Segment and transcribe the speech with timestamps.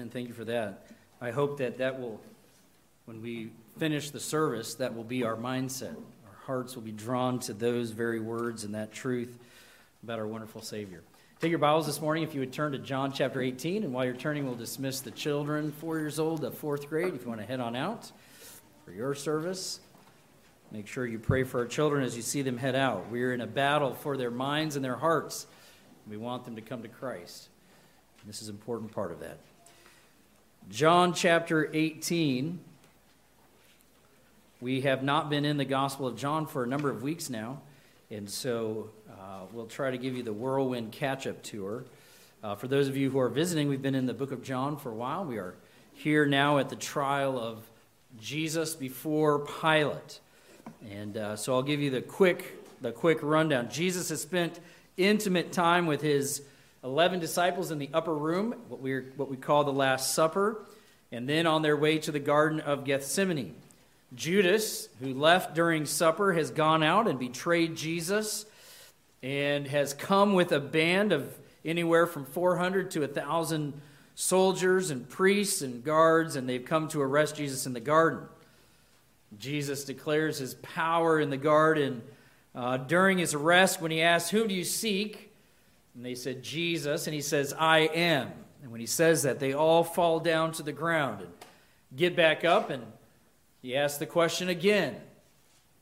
[0.00, 0.86] And thank you for that.
[1.20, 2.18] I hope that that will,
[3.04, 5.94] when we finish the service, that will be our mindset.
[5.94, 9.38] Our hearts will be drawn to those very words and that truth
[10.02, 11.02] about our wonderful Savior.
[11.38, 13.84] Take your Bibles this morning if you would turn to John chapter 18.
[13.84, 17.22] And while you're turning, we'll dismiss the children, four years old to fourth grade, if
[17.22, 18.10] you want to head on out
[18.86, 19.80] for your service.
[20.72, 23.10] Make sure you pray for our children as you see them head out.
[23.10, 25.46] We're in a battle for their minds and their hearts.
[26.08, 27.50] We want them to come to Christ.
[28.26, 29.38] This is an important part of that.
[30.68, 32.60] John chapter 18.
[34.60, 37.60] We have not been in the Gospel of John for a number of weeks now,
[38.10, 41.84] and so uh, we'll try to give you the whirlwind catch up tour.
[42.44, 44.76] Uh, for those of you who are visiting, we've been in the book of John
[44.76, 45.24] for a while.
[45.24, 45.54] We are
[45.94, 47.68] here now at the trial of
[48.20, 50.20] Jesus before Pilate.
[50.88, 53.68] And uh, so I'll give you the quick, the quick rundown.
[53.70, 54.60] Jesus has spent
[54.96, 56.42] intimate time with his
[56.82, 60.64] 11 disciples in the upper room, what, we what we call the Last Supper,
[61.12, 63.54] and then on their way to the Garden of Gethsemane.
[64.14, 68.44] Judas, who left during supper, has gone out and betrayed Jesus
[69.22, 73.74] and has come with a band of anywhere from 400 to 1,000
[74.14, 78.20] soldiers and priests and guards, and they've come to arrest Jesus in the garden.
[79.38, 82.02] Jesus declares his power in the garden
[82.54, 85.29] uh, during his arrest when he asks, Whom do you seek?
[85.94, 87.06] And they said, Jesus.
[87.06, 88.30] And he says, I am.
[88.62, 91.30] And when he says that, they all fall down to the ground and
[91.96, 92.70] get back up.
[92.70, 92.84] And
[93.62, 94.96] he asks the question again.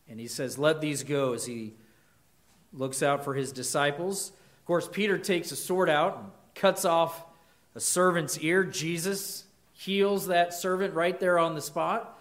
[0.08, 1.74] And he says, Let these go as he
[2.72, 4.32] looks out for his disciples.
[4.60, 7.24] Of course, Peter takes a sword out and cuts off
[7.74, 8.64] a servant's ear.
[8.64, 12.18] Jesus heals that servant right there on the spot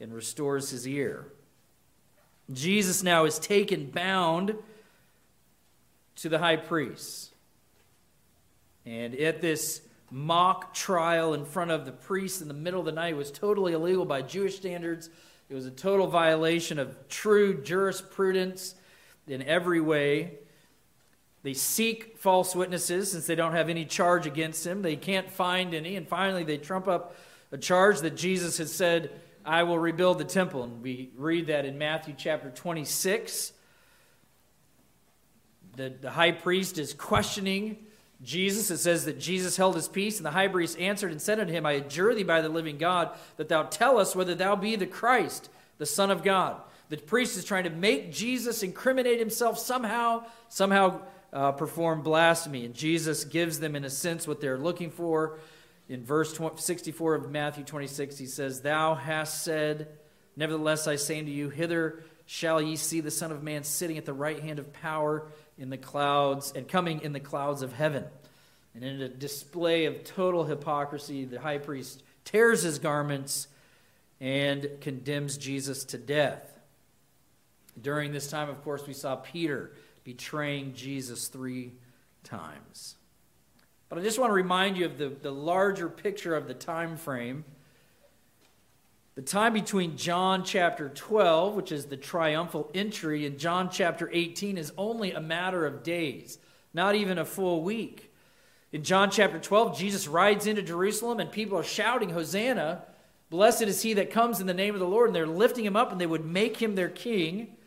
[0.00, 1.26] and restores his ear.
[2.52, 4.54] Jesus now is taken bound
[6.16, 7.29] to the high priest.
[8.86, 12.92] And at this mock trial in front of the priests in the middle of the
[12.92, 15.08] night was totally illegal by Jewish standards.
[15.48, 18.74] It was a total violation of true jurisprudence
[19.26, 20.38] in every way.
[21.42, 24.82] They seek false witnesses since they don't have any charge against him.
[24.82, 25.96] They can't find any.
[25.96, 27.16] And finally, they trump up
[27.52, 29.10] a charge that Jesus has said,
[29.44, 30.64] I will rebuild the temple.
[30.64, 33.52] And we read that in Matthew chapter 26.
[35.76, 37.86] The, the high priest is questioning
[38.22, 41.40] Jesus, it says that Jesus held his peace, and the high priest answered and said
[41.40, 44.56] unto him, I adjure thee by the living God that thou tell us whether thou
[44.56, 45.48] be the Christ,
[45.78, 46.60] the Son of God.
[46.90, 51.00] The priest is trying to make Jesus incriminate himself somehow, somehow
[51.32, 52.66] uh, perform blasphemy.
[52.66, 55.38] And Jesus gives them, in a sense, what they're looking for.
[55.88, 59.88] In verse 64 of Matthew 26, he says, Thou hast said,
[60.36, 64.04] Nevertheless, I say unto you, hither shall ye see the Son of Man sitting at
[64.04, 65.26] the right hand of power
[65.60, 68.04] in the clouds and coming in the clouds of heaven.
[68.74, 73.46] And in a display of total hypocrisy, the high priest tears his garments
[74.20, 76.58] and condemns Jesus to death.
[77.80, 79.72] During this time, of course, we saw Peter
[80.02, 81.72] betraying Jesus three
[82.24, 82.96] times.
[83.88, 86.96] But I just want to remind you of the, the larger picture of the time
[86.96, 87.44] frame.
[89.20, 94.56] The time between John chapter 12, which is the triumphal entry, and John chapter 18
[94.56, 96.38] is only a matter of days,
[96.72, 98.14] not even a full week.
[98.72, 102.84] In John chapter 12, Jesus rides into Jerusalem and people are shouting, Hosanna!
[103.28, 105.10] Blessed is he that comes in the name of the Lord.
[105.10, 107.58] And they're lifting him up and they would make him their king.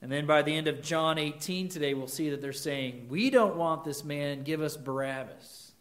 [0.00, 3.28] And then by the end of John 18 today, we'll see that they're saying, We
[3.28, 5.72] don't want this man, give us Barabbas.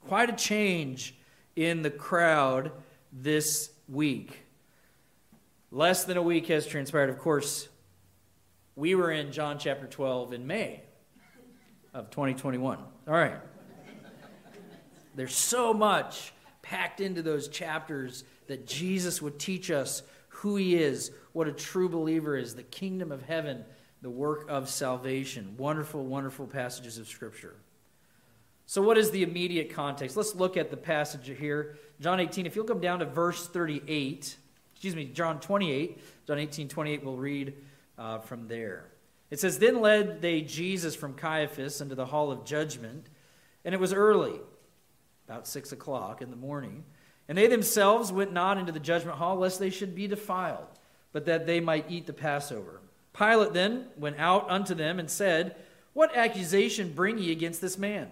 [0.00, 1.14] Quite a change
[1.54, 2.72] in the crowd
[3.12, 4.40] this week.
[5.70, 7.10] Less than a week has transpired.
[7.10, 7.68] Of course,
[8.74, 10.82] we were in John chapter 12 in May
[11.94, 12.78] of 2021.
[12.78, 13.36] All right.
[15.14, 21.10] There's so much packed into those chapters that Jesus would teach us who he is,
[21.32, 23.64] what a true believer is, the kingdom of heaven,
[24.00, 25.54] the work of salvation.
[25.58, 27.56] Wonderful, wonderful passages of Scripture.
[28.66, 30.16] So, what is the immediate context?
[30.16, 31.76] Let's look at the passage here.
[32.02, 34.36] John 18, if you'll come down to verse 38,
[34.72, 37.54] excuse me, John 28, John 18, 28, we'll read
[37.96, 38.86] uh, from there.
[39.30, 43.06] It says, Then led they Jesus from Caiaphas into the hall of judgment,
[43.64, 44.40] and it was early,
[45.28, 46.82] about six o'clock in the morning.
[47.28, 50.66] And they themselves went not into the judgment hall, lest they should be defiled,
[51.12, 52.80] but that they might eat the Passover.
[53.16, 55.54] Pilate then went out unto them and said,
[55.92, 58.08] What accusation bring ye against this man?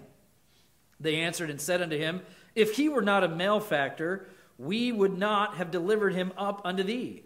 [1.01, 2.21] They answered and said unto him,
[2.55, 4.27] If he were not a malefactor,
[4.59, 7.23] we would not have delivered him up unto thee.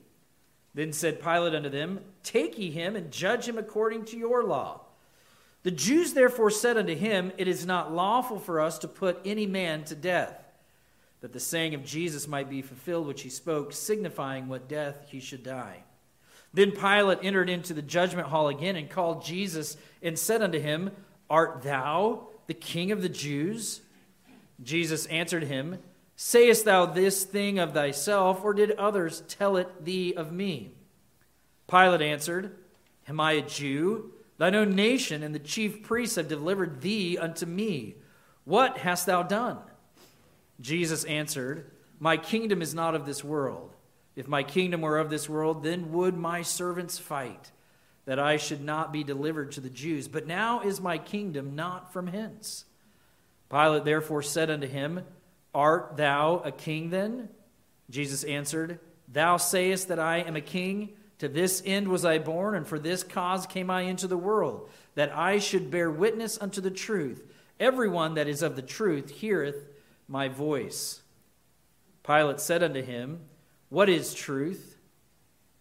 [0.75, 4.81] Then said Pilate unto them, Take ye him and judge him according to your law.
[5.63, 9.47] The Jews therefore said unto him, It is not lawful for us to put any
[9.47, 10.37] man to death,
[11.21, 15.21] that the saying of Jesus might be fulfilled, which he spoke, signifying what death he
[15.21, 15.85] should die.
[16.53, 20.91] Then Pilate entered into the judgment hall again and called Jesus and said unto him,
[21.31, 23.81] Art thou the king of the Jews?
[24.63, 25.79] Jesus answered him,
[26.17, 30.71] Sayest thou this thing of thyself, or did others tell it thee of me?
[31.69, 32.57] Pilate answered,
[33.09, 34.13] Am I a Jew?
[34.39, 37.97] Thine own nation and the chief priests have delivered thee unto me.
[38.45, 39.59] What hast thou done?
[40.61, 43.75] Jesus answered, My kingdom is not of this world.
[44.17, 47.51] If my kingdom were of this world, then would my servants fight,
[48.05, 50.07] that I should not be delivered to the Jews.
[50.07, 52.65] But now is my kingdom not from hence.
[53.55, 55.03] Pilate therefore said unto him,
[55.55, 57.29] Art thou a king then?
[57.89, 60.95] Jesus answered, Thou sayest that I am a king.
[61.21, 64.69] To this end was I born, and for this cause came I into the world,
[64.97, 67.23] that I should bear witness unto the truth.
[67.61, 69.69] Everyone that is of the truth heareth
[70.09, 71.03] my voice.
[72.05, 73.21] Pilate said unto him,
[73.69, 74.77] What is truth?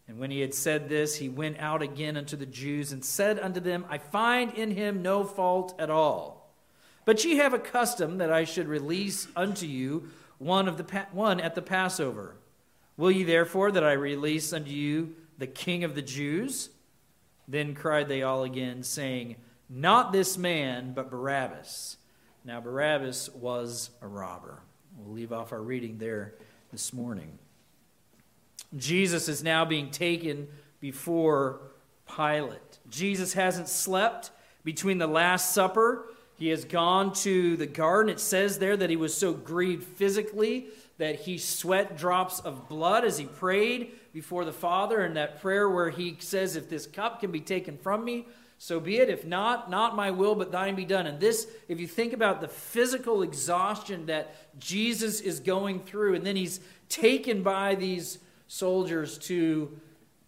[0.08, 3.38] And when he had said this, he went out again unto the Jews and said
[3.38, 6.43] unto them, I find in him no fault at all.
[7.06, 11.40] But ye have a custom that I should release unto you one, of the, one
[11.40, 12.36] at the Passover.
[12.98, 16.70] Will ye therefore that I release unto you the king of the Jews?
[17.48, 19.36] Then cried they all again, saying,
[19.70, 21.98] Not this man, but Barabbas.
[22.46, 24.62] Now, Barabbas was a robber.
[24.98, 26.36] We'll leave off our reading there
[26.72, 27.40] this morning.
[28.76, 30.48] Jesus is now being taken
[30.80, 31.62] before
[32.16, 32.80] Pilate.
[32.90, 34.32] Jesus hasn't slept
[34.64, 36.06] between the Last Supper.
[36.36, 38.12] He has gone to the garden.
[38.12, 43.04] It says there that he was so grieved physically that he sweat drops of blood
[43.04, 47.20] as he prayed before the Father in that prayer where he says, If this cup
[47.20, 48.28] can be taken from me,
[48.58, 49.10] so be it.
[49.10, 51.06] If not, not my will, but thine be done.
[51.06, 56.26] And this, if you think about the physical exhaustion that Jesus is going through, and
[56.26, 59.78] then he's taken by these soldiers to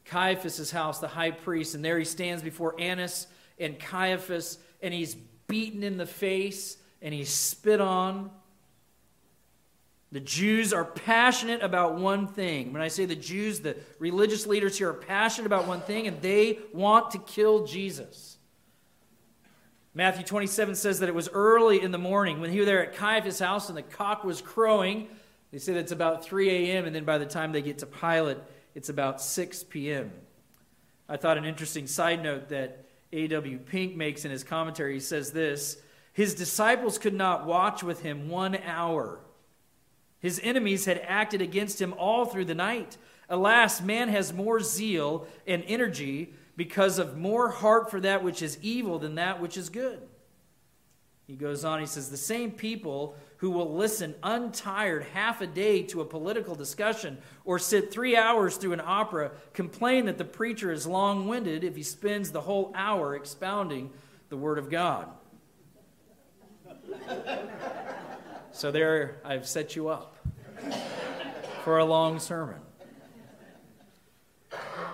[0.03, 3.27] Caiaphas' house, the high priest, and there he stands before Annas
[3.57, 5.15] and Caiaphas, and he's
[5.47, 8.31] beaten in the face and he's spit on.
[10.11, 12.71] The Jews are passionate about one thing.
[12.71, 16.21] When I say the Jews, the religious leaders here are passionate about one thing, and
[16.21, 18.37] they want to kill Jesus.
[19.93, 22.95] Matthew 27 says that it was early in the morning when he was there at
[22.95, 25.07] Caiaphas' house and the cock was crowing.
[25.51, 27.85] They say that it's about 3 a.m., and then by the time they get to
[27.85, 28.37] Pilate,
[28.73, 30.11] it's about 6 p.m.
[31.07, 32.84] I thought an interesting side note that
[33.15, 33.59] A.W.
[33.59, 34.95] Pink makes in his commentary.
[34.95, 35.77] He says this
[36.13, 39.19] His disciples could not watch with him one hour
[40.25, 42.97] his enemies had acted against him all through the night.
[43.29, 48.57] Alas, man has more zeal and energy because of more heart for that which is
[48.63, 50.01] evil than that which is good.
[51.27, 55.81] He goes on, he says, The same people who will listen untired half a day
[55.83, 60.71] to a political discussion or sit three hours through an opera complain that the preacher
[60.71, 63.89] is long winded if he spends the whole hour expounding
[64.29, 65.09] the Word of God.
[68.51, 70.15] So there, I've set you up
[71.63, 72.59] for a long sermon.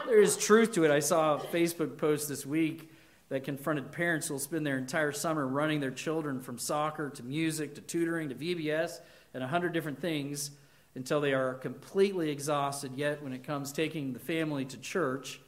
[0.08, 0.92] There is truth to it.
[0.92, 2.91] I saw a Facebook post this week
[3.32, 7.24] that confronted parents who will spend their entire summer running their children from soccer to
[7.24, 9.00] music to tutoring to VBS
[9.34, 10.52] and a hundred different things
[10.96, 12.92] until they are completely exhausted.
[12.94, 15.40] Yet, when it comes taking the family to church,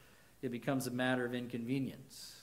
[0.42, 2.38] it becomes a matter of inconvenience.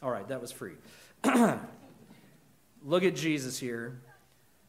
[0.00, 0.74] All right, that was free.
[2.84, 4.00] Look at Jesus here.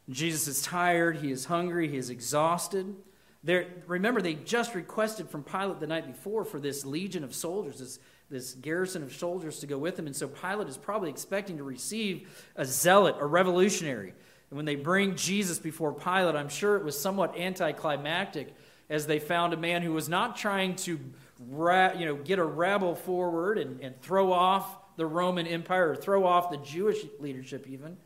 [0.09, 2.95] Jesus is tired, he is hungry, he is exhausted.
[3.43, 7.79] They're, remember, they just requested from Pilate the night before for this legion of soldiers,
[7.79, 7.99] this,
[8.29, 10.07] this garrison of soldiers to go with him.
[10.07, 14.13] And so Pilate is probably expecting to receive a zealot, a revolutionary.
[14.49, 18.53] And when they bring Jesus before Pilate, I'm sure it was somewhat anticlimactic
[18.89, 20.99] as they found a man who was not trying to
[21.39, 26.25] you know, get a rabble forward and, and throw off the Roman Empire or throw
[26.25, 27.97] off the Jewish leadership, even.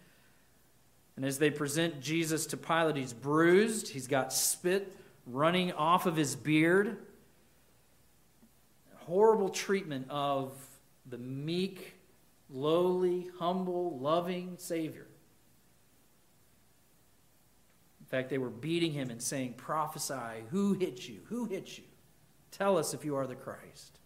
[1.15, 4.95] And as they present Jesus to Pilate, he's bruised, he's got spit
[5.25, 6.97] running off of his beard.
[9.07, 10.51] Horrible treatment of
[11.05, 11.93] the meek,
[12.49, 15.07] lowly, humble, loving Savior.
[18.01, 21.21] In fact, they were beating him and saying, Prophesy, who hit you?
[21.29, 21.85] Who hit you?
[22.51, 23.97] Tell us if you are the Christ.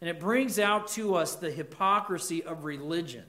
[0.00, 3.26] And it brings out to us the hypocrisy of religion.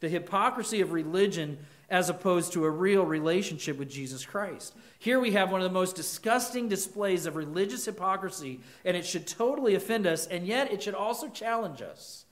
[0.00, 1.58] The hypocrisy of religion
[1.90, 4.74] as opposed to a real relationship with Jesus Christ.
[4.98, 9.26] Here we have one of the most disgusting displays of religious hypocrisy, and it should
[9.26, 12.24] totally offend us, and yet it should also challenge us.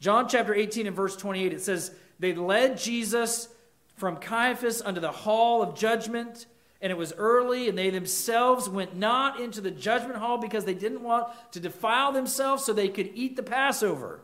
[0.00, 3.48] John chapter 18 and verse 28, it says, They led Jesus
[3.94, 6.46] from Caiaphas unto the hall of judgment,
[6.80, 10.74] and it was early, and they themselves went not into the judgment hall because they
[10.74, 14.20] didn't want to defile themselves so they could eat the Passover.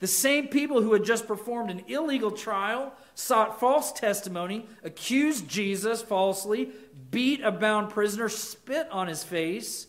[0.00, 6.02] The same people who had just performed an illegal trial, sought false testimony, accused Jesus
[6.02, 6.70] falsely,
[7.10, 9.86] beat a bound prisoner, spit on his face.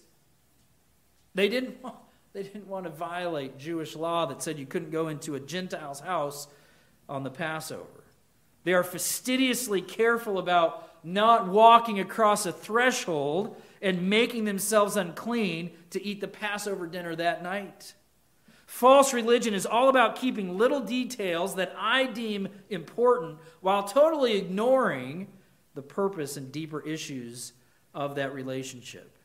[1.34, 1.78] They didn't,
[2.34, 6.00] they didn't want to violate Jewish law that said you couldn't go into a Gentile's
[6.00, 6.48] house
[7.10, 8.04] on the Passover.
[8.64, 16.04] They are fastidiously careful about not walking across a threshold and making themselves unclean to
[16.04, 17.94] eat the Passover dinner that night.
[18.76, 25.30] False religion is all about keeping little details that I deem important while totally ignoring
[25.76, 27.54] the purpose and deeper issues
[27.94, 29.18] of that relationship.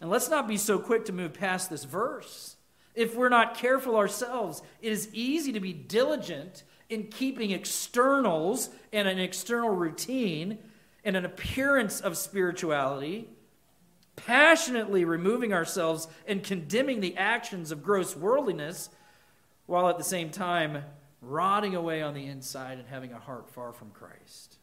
[0.00, 2.56] And let's not be so quick to move past this verse.
[2.96, 9.06] If we're not careful ourselves, it is easy to be diligent in keeping externals and
[9.06, 10.58] an external routine
[11.04, 13.28] and an appearance of spirituality,
[14.26, 18.90] passionately removing ourselves and condemning the actions of gross worldliness,
[19.66, 20.84] while at the same time
[21.20, 24.56] rotting away on the inside and having a heart far from Christ.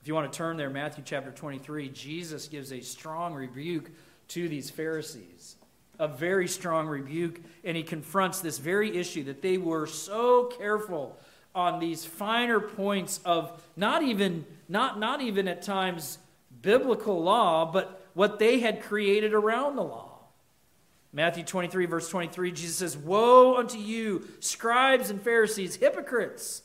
[0.00, 3.90] If you want to turn there, Matthew chapter 23, Jesus gives a strong rebuke
[4.28, 5.56] to these Pharisees
[5.98, 11.18] a very strong rebuke, and he confronts this very issue that they were so careful
[11.54, 16.18] on these finer points of not even not not even at times
[16.64, 20.14] biblical law, but what they had created around the law.
[21.12, 26.62] Matthew 23, verse 23, Jesus says, Woe unto you, scribes and Pharisees, hypocrites!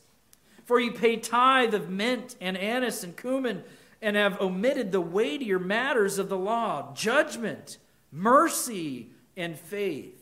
[0.65, 3.63] For you pay tithe of mint and anise and cumin,
[4.01, 7.77] and have omitted the weightier matters of the law judgment,
[8.11, 10.15] mercy, and faith.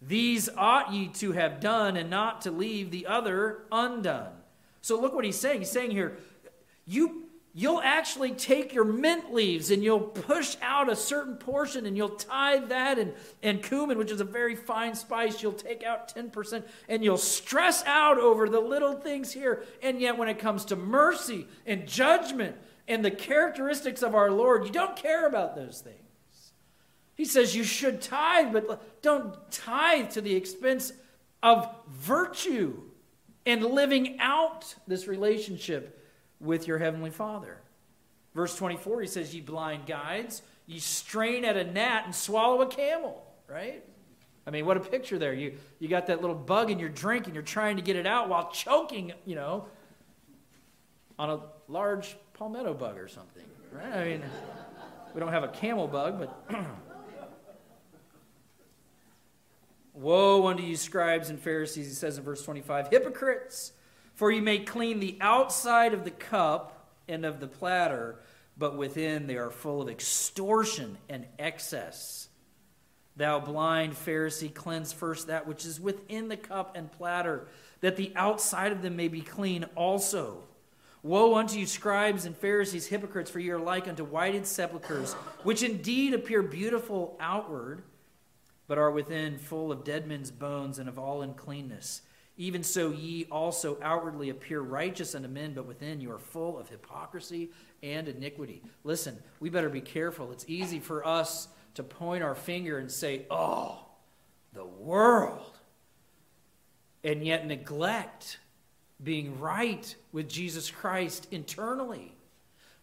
[0.00, 4.32] These ought ye to have done, and not to leave the other undone.
[4.80, 5.60] So look what he's saying.
[5.60, 6.18] He's saying here,
[6.86, 7.25] you
[7.58, 12.10] you'll actually take your mint leaves and you'll push out a certain portion and you'll
[12.10, 16.62] tithe that and, and cumin, which is a very fine spice, you'll take out 10%
[16.90, 19.64] and you'll stress out over the little things here.
[19.82, 24.66] And yet, when it comes to mercy and judgment and the characteristics of our Lord,
[24.66, 26.52] you don't care about those things.
[27.14, 30.92] He says you should tithe, but don't tithe to the expense
[31.42, 32.82] of virtue
[33.46, 35.95] and living out this relationship
[36.40, 37.58] with your heavenly Father.
[38.34, 42.66] Verse 24, he says, Ye blind guides, ye strain at a gnat and swallow a
[42.66, 43.82] camel, right?
[44.46, 45.32] I mean, what a picture there.
[45.32, 48.06] You, you got that little bug in your drink and you're trying to get it
[48.06, 49.66] out while choking, you know,
[51.18, 53.92] on a large palmetto bug or something, right?
[53.92, 54.22] I mean,
[55.14, 56.56] we don't have a camel bug, but.
[59.94, 63.72] Woe unto you, scribes and Pharisees, he says in verse 25, hypocrites!
[64.16, 68.18] For you may clean the outside of the cup and of the platter,
[68.58, 72.28] but within they are full of extortion and excess.
[73.14, 77.46] Thou blind Pharisee, cleanse first that which is within the cup and platter,
[77.80, 80.42] that the outside of them may be clean also.
[81.02, 85.12] Woe unto you, scribes and Pharisees, hypocrites, for ye are like unto whited sepulchres,
[85.44, 87.82] which indeed appear beautiful outward
[88.66, 92.02] but are within full of dead men's bones and of all uncleanness.
[92.38, 96.68] Even so, ye also outwardly appear righteous unto men, but within you are full of
[96.68, 97.50] hypocrisy
[97.82, 98.62] and iniquity.
[98.84, 100.32] Listen, we better be careful.
[100.32, 103.86] It's easy for us to point our finger and say, oh,
[104.52, 105.58] the world,
[107.04, 108.38] and yet neglect
[109.02, 112.15] being right with Jesus Christ internally.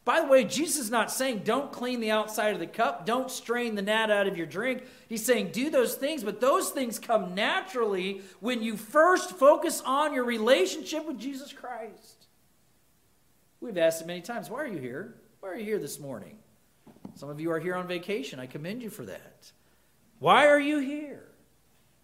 [0.05, 3.31] By the way, Jesus is not saying don't clean the outside of the cup, don't
[3.31, 4.83] strain the gnat out of your drink.
[5.07, 10.13] He's saying do those things, but those things come naturally when you first focus on
[10.13, 12.27] your relationship with Jesus Christ.
[13.61, 15.15] We've asked it many times why are you here?
[15.39, 16.37] Why are you here this morning?
[17.15, 18.39] Some of you are here on vacation.
[18.39, 19.51] I commend you for that.
[20.19, 21.27] Why are you here?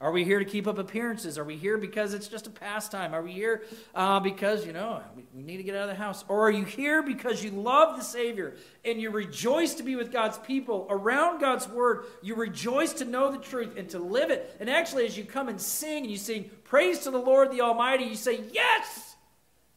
[0.01, 1.38] Are we here to keep up appearances?
[1.38, 3.13] Are we here because it's just a pastime?
[3.13, 3.63] Are we here
[3.94, 6.24] uh, because, you know, we, we need to get out of the house?
[6.29, 10.10] Or are you here because you love the Savior and you rejoice to be with
[10.10, 12.06] God's people around God's Word?
[12.22, 14.56] You rejoice to know the truth and to live it.
[14.62, 17.60] And actually, as you come and sing and you sing praise to the Lord the
[17.60, 19.15] Almighty, you say, Yes,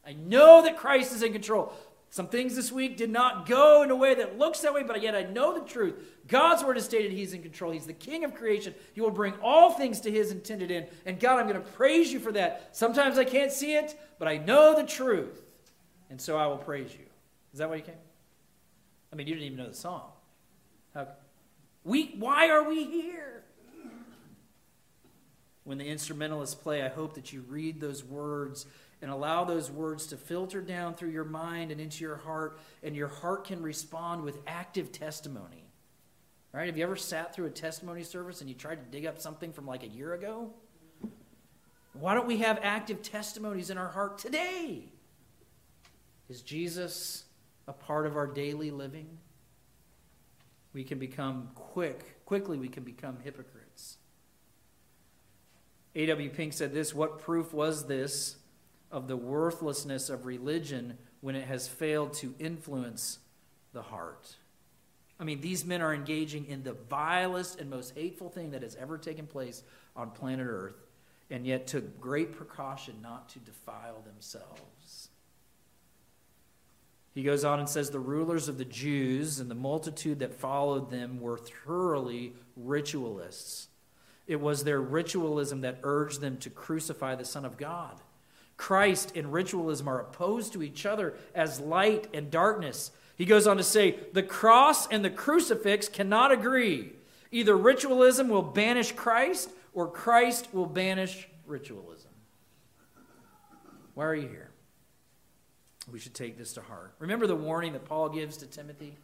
[0.07, 1.73] I know that Christ is in control.
[2.13, 5.01] Some things this week did not go in a way that looks that way, but
[5.01, 5.95] yet I know the truth.
[6.29, 7.73] God's word has stated He's in control.
[7.73, 8.75] He's the King of creation.
[8.93, 10.89] He will bring all things to His intended end.
[11.07, 12.77] And God, I'm going to praise you for that.
[12.77, 15.41] Sometimes I can't see it, but I know the truth.
[16.11, 17.07] And so I will praise you.
[17.55, 17.95] Is that why you came?
[19.11, 20.11] I mean, you didn't even know the song.
[20.93, 21.09] How,
[21.83, 23.43] we, why are we here?
[25.65, 28.67] when the instrumentalists play, I hope that you read those words
[29.03, 32.95] and allow those words to filter down through your mind and into your heart, and
[32.95, 35.65] your heart can respond with active testimony.
[36.53, 36.67] Right?
[36.67, 39.53] Have you ever sat through a testimony service and you tried to dig up something
[39.53, 40.51] from like a year ago?
[41.95, 44.85] Why don't we have active testimonies in our heart today?
[46.29, 47.25] Is Jesus
[47.67, 49.19] a part of our daily living?
[50.73, 53.99] We can become quick, quickly we can become hypocrites.
[55.95, 56.31] A.W.
[56.31, 58.37] Pink said this What proof was this
[58.93, 63.19] of the worthlessness of religion when it has failed to influence
[63.73, 64.37] the heart?
[65.19, 68.77] I mean, these men are engaging in the vilest and most hateful thing that has
[68.77, 69.63] ever taken place
[69.97, 70.77] on planet Earth,
[71.31, 75.09] and yet took great precaution not to defile themselves.
[77.15, 80.91] He goes on and says, The rulers of the Jews and the multitude that followed
[80.91, 83.69] them were thoroughly ritualists.
[84.27, 88.01] It was their ritualism that urged them to crucify the Son of God.
[88.57, 92.91] Christ and ritualism are opposed to each other as light and darkness.
[93.17, 96.93] He goes on to say, The cross and the crucifix cannot agree.
[97.31, 102.11] Either ritualism will banish Christ or Christ will banish ritualism.
[103.95, 104.51] Why are you here?
[105.91, 106.95] We should take this to heart.
[106.99, 108.97] Remember the warning that Paul gives to Timothy?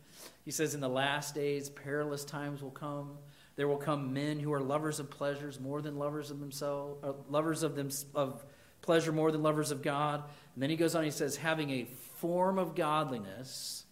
[0.45, 3.19] He says, In the last days, perilous times will come.
[3.57, 7.12] There will come men who are lovers of pleasures more than lovers of themselves, uh,
[7.28, 8.45] lovers of them of
[8.88, 10.23] pleasure more than lovers of God.
[10.54, 13.85] And then he goes on, he says, having a form of godliness,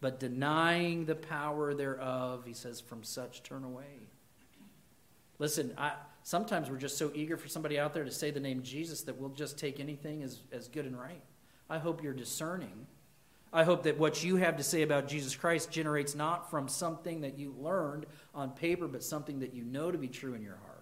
[0.00, 3.98] but denying the power thereof, he says, from such turn away.
[5.40, 8.62] Listen, I, sometimes we're just so eager for somebody out there to say the name
[8.62, 11.24] Jesus that we'll just take anything as, as good and right.
[11.68, 12.86] I hope you're discerning.
[13.52, 17.22] I hope that what you have to say about Jesus Christ generates not from something
[17.22, 18.06] that you learned
[18.36, 20.73] on paper, but something that you know to be true in your heart.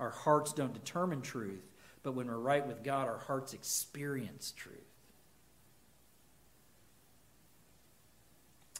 [0.00, 1.62] Our hearts don't determine truth,
[2.02, 4.78] but when we're right with God, our hearts experience truth.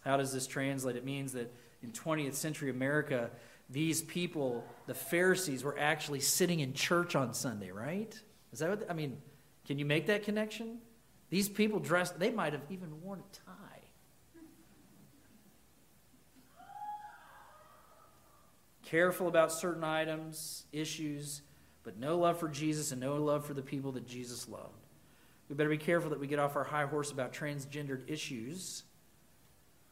[0.04, 0.96] How does this translate?
[0.96, 3.30] It means that in 20th century America,
[3.70, 8.18] these people, the Pharisees, were actually sitting in church on Sunday, right?
[8.52, 9.16] Is that what, I mean,
[9.66, 10.78] can you make that connection?
[11.30, 13.36] These people dressed, they might have even worn a
[18.94, 21.42] Careful about certain items, issues,
[21.82, 24.86] but no love for Jesus and no love for the people that Jesus loved.
[25.48, 28.84] We better be careful that we get off our high horse about transgendered issues,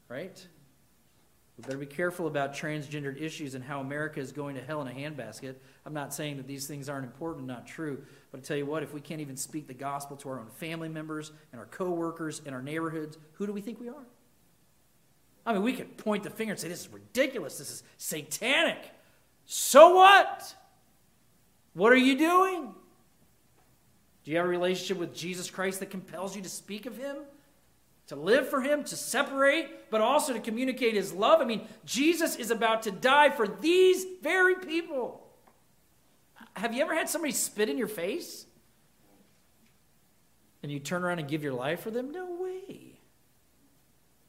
[0.06, 0.46] right?
[1.58, 4.86] We better be careful about transgendered issues and how America is going to hell in
[4.86, 5.56] a handbasket.
[5.84, 8.04] I'm not saying that these things aren't important, not true.
[8.30, 10.46] But I tell you what, if we can't even speak the gospel to our own
[10.46, 14.06] family members and our coworkers and our neighborhoods, who do we think we are?
[15.44, 17.58] I mean, we could point the finger and say, this is ridiculous.
[17.58, 18.78] This is satanic.
[19.46, 20.54] So what?
[21.74, 22.74] What are you doing?
[24.24, 27.16] Do you have a relationship with Jesus Christ that compels you to speak of him?
[28.12, 31.40] to live for Him, to separate, but also to communicate His love.
[31.40, 35.26] I mean, Jesus is about to die for these very people.
[36.54, 38.44] Have you ever had somebody spit in your face?
[40.62, 42.12] And you turn around and give your life for them?
[42.12, 42.91] No way.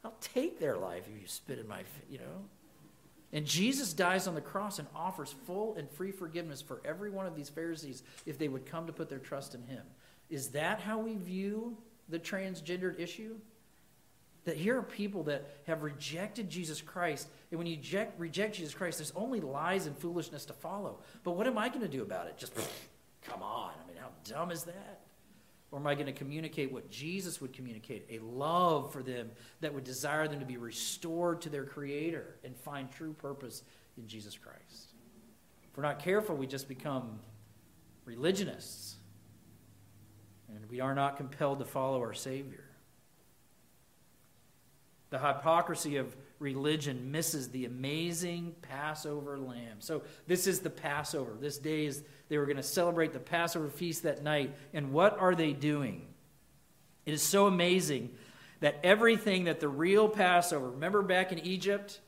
[0.04, 2.46] I'll take their life if you spit in my, you know.
[3.32, 7.26] And Jesus dies on the cross and offers full and free forgiveness for every one
[7.26, 9.84] of these Pharisees if they would come to put their trust in him.
[10.30, 11.76] Is that how we view
[12.10, 13.36] the transgendered issue?
[14.46, 17.28] That here are people that have rejected Jesus Christ.
[17.50, 21.00] And when you reject, reject Jesus Christ, there's only lies and foolishness to follow.
[21.24, 22.38] But what am I going to do about it?
[22.38, 22.54] Just,
[23.24, 23.72] come on.
[23.84, 25.03] I mean, how dumb is that?
[25.74, 28.06] Or am I going to communicate what Jesus would communicate?
[28.12, 32.56] A love for them that would desire them to be restored to their Creator and
[32.56, 33.64] find true purpose
[33.98, 34.92] in Jesus Christ.
[35.68, 37.18] If we're not careful, we just become
[38.06, 38.98] religionists.
[40.48, 42.66] And we are not compelled to follow our Savior.
[45.10, 49.78] The hypocrisy of religion misses the amazing Passover lamb.
[49.80, 51.36] So, this is the Passover.
[51.40, 54.54] This day is, they were going to celebrate the Passover feast that night.
[54.74, 56.06] And what are they doing?
[57.06, 58.12] It is so amazing
[58.60, 62.00] that everything that the real Passover, remember back in Egypt,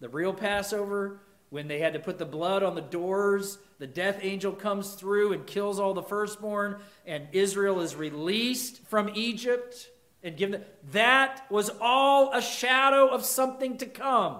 [0.00, 4.18] the real Passover, when they had to put the blood on the doors, the death
[4.22, 9.88] angel comes through and kills all the firstborn, and Israel is released from Egypt
[10.24, 10.62] and give them.
[10.90, 14.38] That was all a shadow of something to come.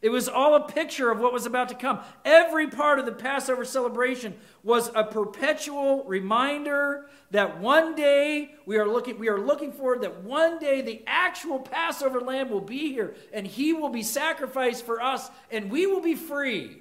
[0.00, 2.00] It was all a picture of what was about to come.
[2.24, 8.86] Every part of the Passover celebration was a perpetual reminder that one day we are
[8.86, 13.14] looking we are looking forward that one day the actual Passover lamb will be here
[13.32, 16.80] and he will be sacrificed for us and we will be free.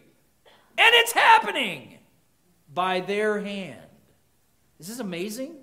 [0.77, 1.97] And it's happening
[2.71, 3.81] by their hand.
[4.79, 5.55] Is this amazing?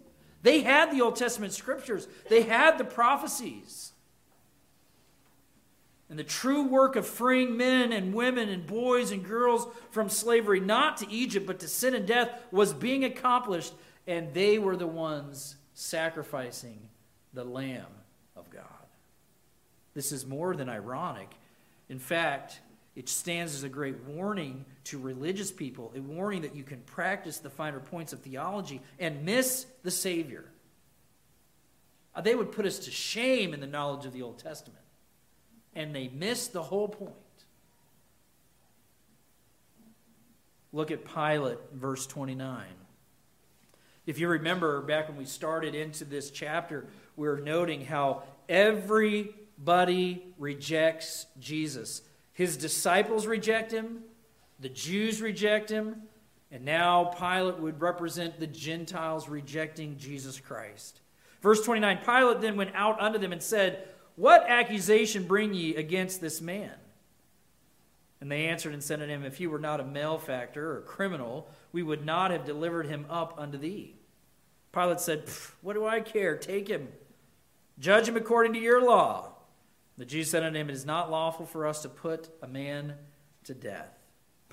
[0.44, 3.92] They had the Old Testament scriptures, they had the prophecies.
[6.10, 10.60] And the true work of freeing men and women and boys and girls from slavery,
[10.60, 13.72] not to Egypt, but to sin and death, was being accomplished,
[14.06, 16.78] and they were the ones sacrificing
[17.32, 17.86] the Lamb
[18.36, 18.64] of God.
[19.94, 21.30] This is more than ironic.
[21.88, 22.60] In fact,
[22.96, 27.38] it stands as a great warning to religious people, a warning that you can practice
[27.38, 30.44] the finer points of theology and miss the Savior.
[32.14, 34.84] Uh, they would put us to shame in the knowledge of the Old Testament,
[35.74, 37.12] and they miss the whole point.
[40.72, 42.64] Look at Pilate, verse 29.
[44.06, 50.22] If you remember back when we started into this chapter, we were noting how everybody
[50.38, 52.02] rejects Jesus.
[52.34, 54.02] His disciples reject him,
[54.60, 56.02] the Jews reject him,
[56.50, 61.00] and now Pilate would represent the Gentiles rejecting Jesus Christ.
[61.40, 66.20] Verse 29 Pilate then went out unto them and said, What accusation bring ye against
[66.20, 66.72] this man?
[68.20, 71.48] And they answered and said unto him, If he were not a malefactor or criminal,
[71.72, 73.96] we would not have delivered him up unto thee.
[74.72, 75.24] Pilate said,
[75.60, 76.36] What do I care?
[76.36, 76.88] Take him.
[77.78, 79.33] Judge him according to your law.
[79.96, 82.94] The Jews said unto him, It is not lawful for us to put a man
[83.44, 83.92] to death.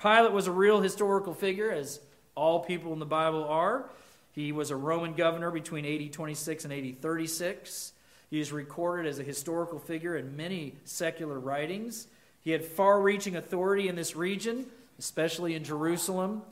[0.00, 2.00] Pilate was a real historical figure, as
[2.34, 3.90] all people in the Bible are.
[4.32, 7.92] He was a Roman governor between AD 26 and AD 36.
[8.30, 12.06] He is recorded as a historical figure in many secular writings.
[12.40, 14.66] He had far reaching authority in this region,
[14.98, 16.42] especially in Jerusalem.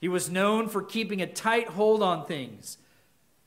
[0.00, 2.78] He was known for keeping a tight hold on things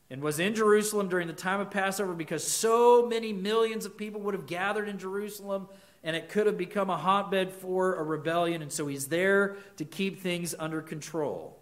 [0.09, 4.21] and was in Jerusalem during the time of Passover because so many millions of people
[4.21, 5.67] would have gathered in Jerusalem
[6.03, 8.61] and it could have become a hotbed for a rebellion.
[8.61, 11.59] And so he's there to keep things under control.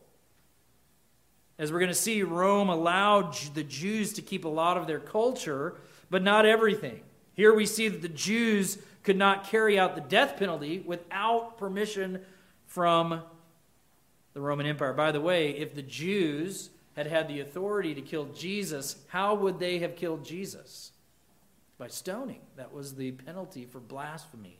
[1.59, 4.99] As we're going to see, Rome allowed the Jews to keep a lot of their
[4.99, 5.75] culture,
[6.09, 7.01] but not everything.
[7.33, 12.21] Here we see that the Jews could not carry out the death penalty without permission
[12.67, 13.23] from
[14.33, 14.93] the Roman Empire.
[14.93, 19.59] By the way, if the Jews had had the authority to kill Jesus, how would
[19.59, 20.91] they have killed Jesus?
[21.77, 22.39] By stoning.
[22.55, 24.57] That was the penalty for blasphemy.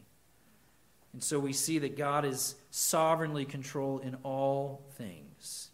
[1.13, 5.71] And so we see that God is sovereignly control in all things.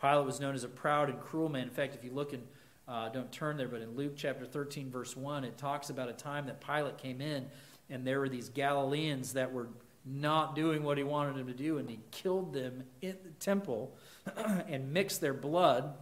[0.00, 1.62] Pilate was known as a proud and cruel man.
[1.62, 2.42] In fact, if you look in,
[2.88, 6.14] uh, don't turn there, but in Luke chapter 13, verse 1, it talks about a
[6.14, 7.46] time that Pilate came in
[7.90, 9.68] and there were these Galileans that were
[10.04, 13.94] not doing what he wanted them to do, and he killed them in the temple
[14.68, 15.94] and mixed their blood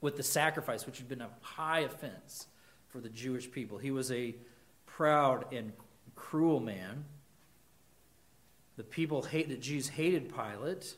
[0.00, 2.46] with the sacrifice, which had been a high offense
[2.88, 3.78] for the Jewish people.
[3.78, 4.34] He was a
[4.86, 5.72] proud and
[6.14, 7.04] cruel man.
[8.76, 10.94] The people hate the Jews hated Pilate.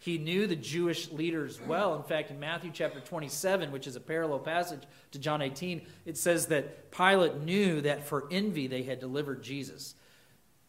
[0.00, 1.96] He knew the Jewish leaders well.
[1.96, 6.16] In fact, in Matthew chapter 27, which is a parallel passage to John 18, it
[6.16, 9.94] says that Pilate knew that for envy they had delivered Jesus.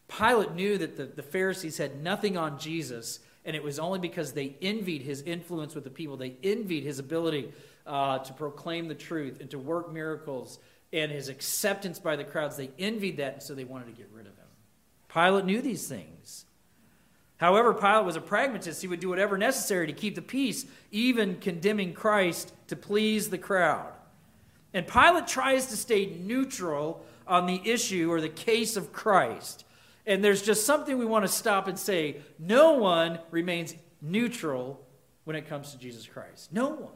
[0.07, 3.19] Pilate knew that the, the Pharisees had nothing on Jesus,
[3.49, 6.15] and it was only because they envied his influence with the people.
[6.15, 7.51] They envied his ability
[7.87, 10.59] uh, to proclaim the truth and to work miracles
[10.93, 12.57] and his acceptance by the crowds.
[12.57, 14.45] They envied that, and so they wanted to get rid of him.
[15.11, 16.45] Pilate knew these things.
[17.37, 18.83] However, Pilate was a pragmatist.
[18.83, 23.39] He would do whatever necessary to keep the peace, even condemning Christ to please the
[23.39, 23.93] crowd.
[24.75, 29.65] And Pilate tries to stay neutral on the issue or the case of Christ.
[30.05, 34.85] And there's just something we want to stop and say no one remains neutral
[35.23, 36.51] when it comes to Jesus Christ.
[36.51, 36.93] No one.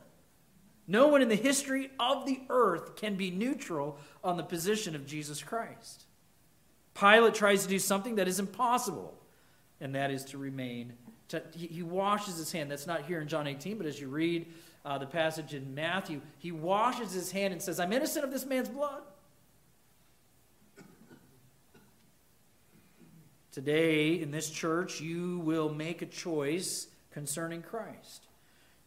[0.87, 5.05] No one in the history of the earth can be neutral on the position of
[5.05, 6.05] Jesus Christ.
[6.93, 9.17] Pilate tries to do something that is impossible,
[9.79, 10.93] and that is to remain.
[11.29, 12.69] To, he washes his hand.
[12.69, 14.47] That's not here in John 18, but as you read
[14.85, 18.45] uh, the passage in Matthew, he washes his hand and says, I'm innocent of this
[18.45, 19.01] man's blood.
[23.53, 28.25] Today, in this church, you will make a choice concerning Christ.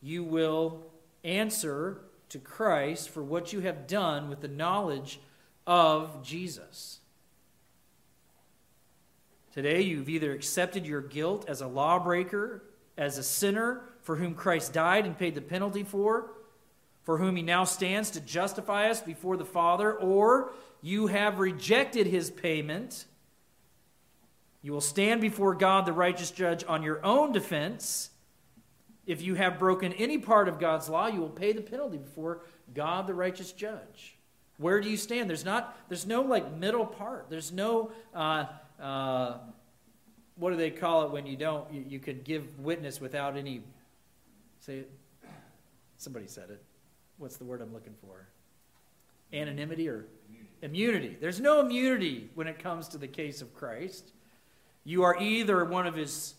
[0.02, 0.82] You will
[1.22, 2.00] answer
[2.30, 5.20] to Christ for what you have done with the knowledge
[5.68, 6.98] of Jesus.
[9.52, 12.64] Today, you've either accepted your guilt as a lawbreaker,
[12.98, 16.32] as a sinner for whom Christ died and paid the penalty for,
[17.04, 20.50] for whom he now stands to justify us before the Father, or
[20.82, 23.04] you have rejected his payment
[24.66, 28.10] you will stand before God, the righteous judge, on your own defense.
[29.06, 32.40] If you have broken any part of God's law, you will pay the penalty before
[32.74, 34.16] God, the righteous judge.
[34.58, 35.30] Where do you stand?
[35.30, 35.78] There's not.
[35.88, 37.26] There's no like middle part.
[37.30, 38.46] There's no uh,
[38.82, 39.36] uh,
[40.34, 43.62] what do they call it when you don't, you, you can give witness without any,
[44.58, 44.90] say it?
[45.96, 46.60] Somebody said it.
[47.18, 48.26] What's the word I'm looking for?
[49.32, 50.58] Anonymity or immunity.
[50.62, 51.16] immunity.
[51.20, 54.10] There's no immunity when it comes to the case of Christ.
[54.86, 56.34] You are either one of his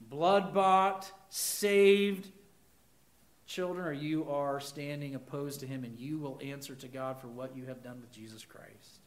[0.00, 2.28] blood bought, saved
[3.48, 7.26] children, or you are standing opposed to him, and you will answer to God for
[7.26, 9.00] what you have done with Jesus Christ.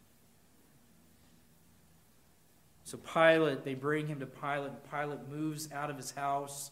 [2.84, 6.72] So Pilate, they bring him to Pilate, and Pilate moves out of his house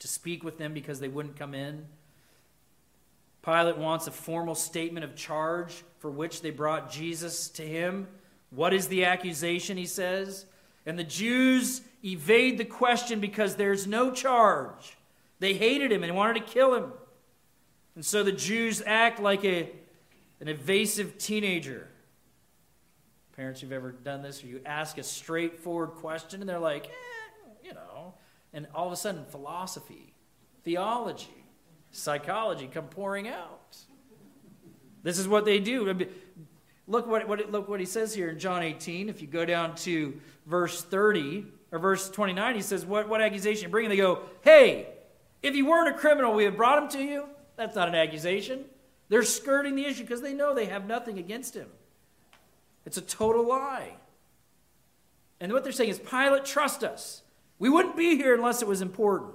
[0.00, 1.86] to speak with them because they wouldn't come in.
[3.42, 8.06] Pilate wants a formal statement of charge for which they brought Jesus to him.
[8.50, 10.44] What is the accusation, he says?
[10.86, 14.96] And the Jews evade the question because there's no charge.
[15.40, 16.92] They hated him and wanted to kill him.
[17.94, 19.70] And so the Jews act like a,
[20.40, 21.88] an evasive teenager.
[23.36, 27.50] Parents, you've ever done this, or you ask a straightforward question and they're like, eh,
[27.62, 28.14] you know,
[28.52, 30.14] and all of a sudden, philosophy,
[30.64, 31.44] theology,
[31.90, 33.76] psychology come pouring out.
[35.02, 36.06] This is what they do.
[36.88, 39.10] Look what, what, look what he says here in John 18.
[39.10, 43.64] If you go down to verse 30 or verse 29, he says, What, what accusation
[43.64, 43.90] you bring?
[43.90, 44.88] They go, Hey,
[45.42, 47.26] if you weren't a criminal, we have brought him to you.
[47.56, 48.64] That's not an accusation.
[49.10, 51.68] They're skirting the issue because they know they have nothing against him.
[52.86, 53.92] It's a total lie.
[55.40, 57.22] And what they're saying is, Pilate, trust us.
[57.58, 59.32] We wouldn't be here unless it was important.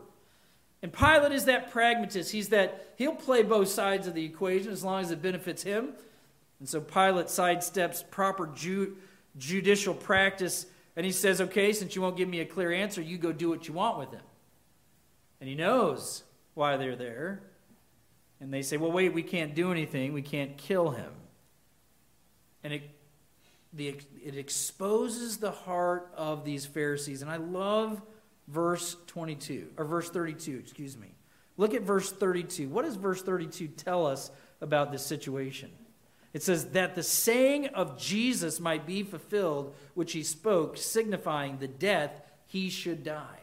[0.82, 2.32] And Pilate is that pragmatist.
[2.32, 5.94] He's that, he'll play both sides of the equation as long as it benefits him.
[6.64, 8.96] And so Pilate sidesteps proper ju-
[9.38, 13.18] judicial practice and he says, okay, since you won't give me a clear answer, you
[13.18, 14.22] go do what you want with him.
[15.42, 16.24] And he knows
[16.54, 17.44] why they're there.
[18.40, 20.14] And they say, well, wait, we can't do anything.
[20.14, 21.12] We can't kill him.
[22.64, 22.90] And it
[23.74, 27.24] the, it exposes the heart of these Pharisees.
[27.24, 28.02] And I love
[28.48, 31.14] verse 22, or verse 32, excuse me.
[31.58, 32.70] Look at verse 32.
[32.70, 35.70] What does verse 32 tell us about this situation?
[36.34, 41.68] It says, That the saying of Jesus might be fulfilled, which he spoke, signifying the
[41.68, 43.40] death he should die.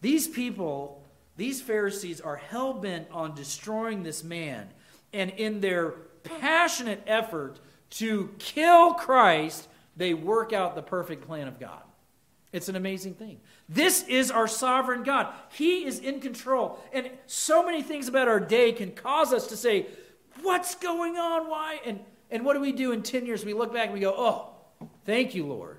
[0.00, 1.02] These people,
[1.36, 4.68] these Pharisees, are hell bent on destroying this man.
[5.12, 5.90] And in their
[6.24, 7.58] passionate effort
[7.90, 11.82] to kill Christ, they work out the perfect plan of God.
[12.52, 13.40] It's an amazing thing.
[13.68, 15.32] This is our sovereign God.
[15.52, 16.78] He is in control.
[16.92, 19.86] And so many things about our day can cause us to say,
[20.40, 21.48] What's going on?
[21.48, 21.80] Why?
[21.84, 23.44] And, and what do we do in 10 years?
[23.44, 25.78] We look back and we go, Oh, thank you, Lord.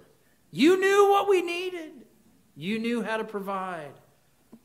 [0.52, 1.92] You knew what we needed,
[2.56, 3.94] you knew how to provide.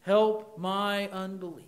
[0.02, 1.64] Help my unbelief.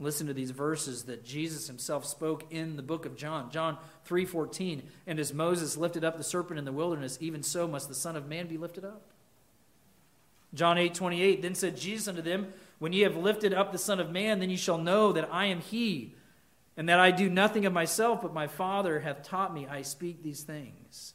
[0.00, 3.50] Listen to these verses that Jesus himself spoke in the book of John.
[3.50, 7.88] John 3:14, and as Moses lifted up the serpent in the wilderness, even so must
[7.88, 9.02] the son of man be lifted up.
[10.52, 12.52] John 8:28, then said Jesus unto them,
[12.84, 15.46] when ye have lifted up the son of man, then ye shall know that I
[15.46, 16.14] am he,
[16.76, 20.22] and that I do nothing of myself, but my Father hath taught me I speak
[20.22, 21.14] these things.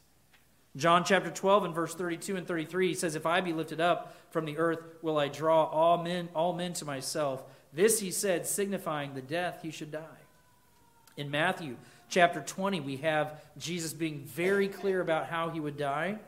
[0.74, 4.16] John chapter 12 and verse 32 and 33 he says if I be lifted up
[4.30, 8.48] from the earth will I draw all men all men to myself this he said,
[8.48, 10.22] signifying the death he should die.
[11.16, 11.76] In Matthew
[12.08, 16.18] chapter 20, we have Jesus being very clear about how he would die.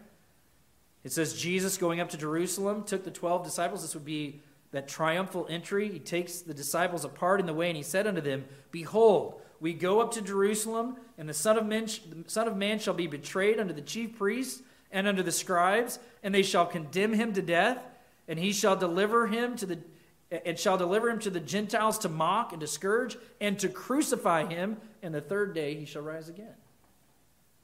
[1.03, 3.83] It says, Jesus going up to Jerusalem took the 12 disciples.
[3.83, 4.41] This would be
[4.73, 5.89] that triumphal entry.
[5.89, 9.73] He takes the disciples apart in the way, and he said unto them, Behold, we
[9.73, 11.87] go up to Jerusalem, and the Son of Man,
[12.27, 16.35] Son of Man shall be betrayed unto the chief priests and unto the scribes, and
[16.35, 17.79] they shall condemn him to death,
[18.27, 19.79] and he shall deliver him to the
[20.47, 24.47] and shall deliver him to the Gentiles to mock and to scourge and to crucify
[24.47, 26.55] him, and the third day he shall rise again.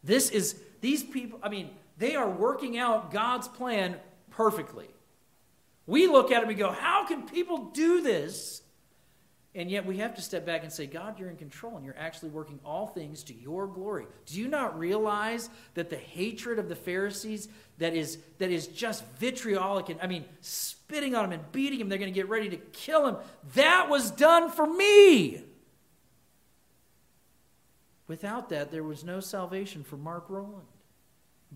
[0.05, 3.97] This is, these people, I mean, they are working out God's plan
[4.31, 4.89] perfectly.
[5.89, 8.61] We look at it and go, how can people do this?
[9.55, 11.97] And yet we have to step back and say, God, you're in control and you're
[11.99, 14.07] actually working all things to your glory.
[14.27, 17.49] Do you not realize that the hatred of the Pharisees
[17.79, 21.89] that is, that is just vitriolic and, I mean, spitting on him and beating him,
[21.89, 23.17] they're going to get ready to kill him,
[23.55, 25.43] that was done for me.
[28.09, 30.67] Without that, there was no salvation for Mark Rowland.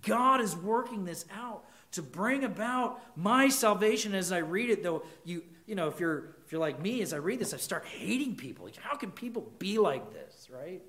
[0.00, 5.04] God is working this out to bring about my salvation as I read it, though
[5.24, 7.86] you you know, if you're if you're like me, as I read this, I start
[7.86, 8.68] hating people.
[8.80, 10.82] How can people be like this, right?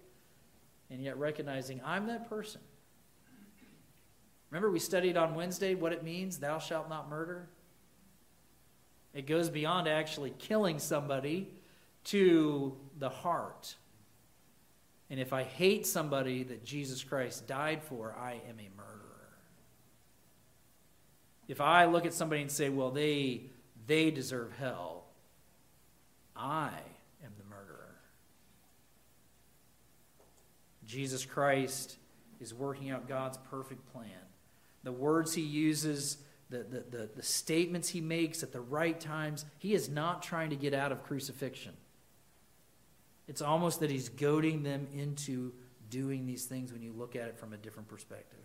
[0.90, 2.62] And yet recognizing I'm that person.
[4.50, 7.50] Remember, we studied on Wednesday what it means, thou shalt not murder?
[9.14, 11.50] It goes beyond actually killing somebody
[12.06, 13.76] to the heart.
[15.10, 18.93] And if I hate somebody that Jesus Christ died for, I am a murderer.
[21.48, 23.44] If I look at somebody and say, well, they,
[23.86, 25.06] they deserve hell,
[26.36, 26.70] I
[27.24, 27.96] am the murderer.
[30.86, 31.98] Jesus Christ
[32.40, 34.10] is working out God's perfect plan.
[34.84, 36.18] The words he uses,
[36.50, 40.50] the, the, the, the, statements he makes at the right times, he is not trying
[40.50, 41.74] to get out of crucifixion.
[43.28, 45.54] It's almost that he's goading them into
[45.90, 48.43] doing these things when you look at it from a different perspective.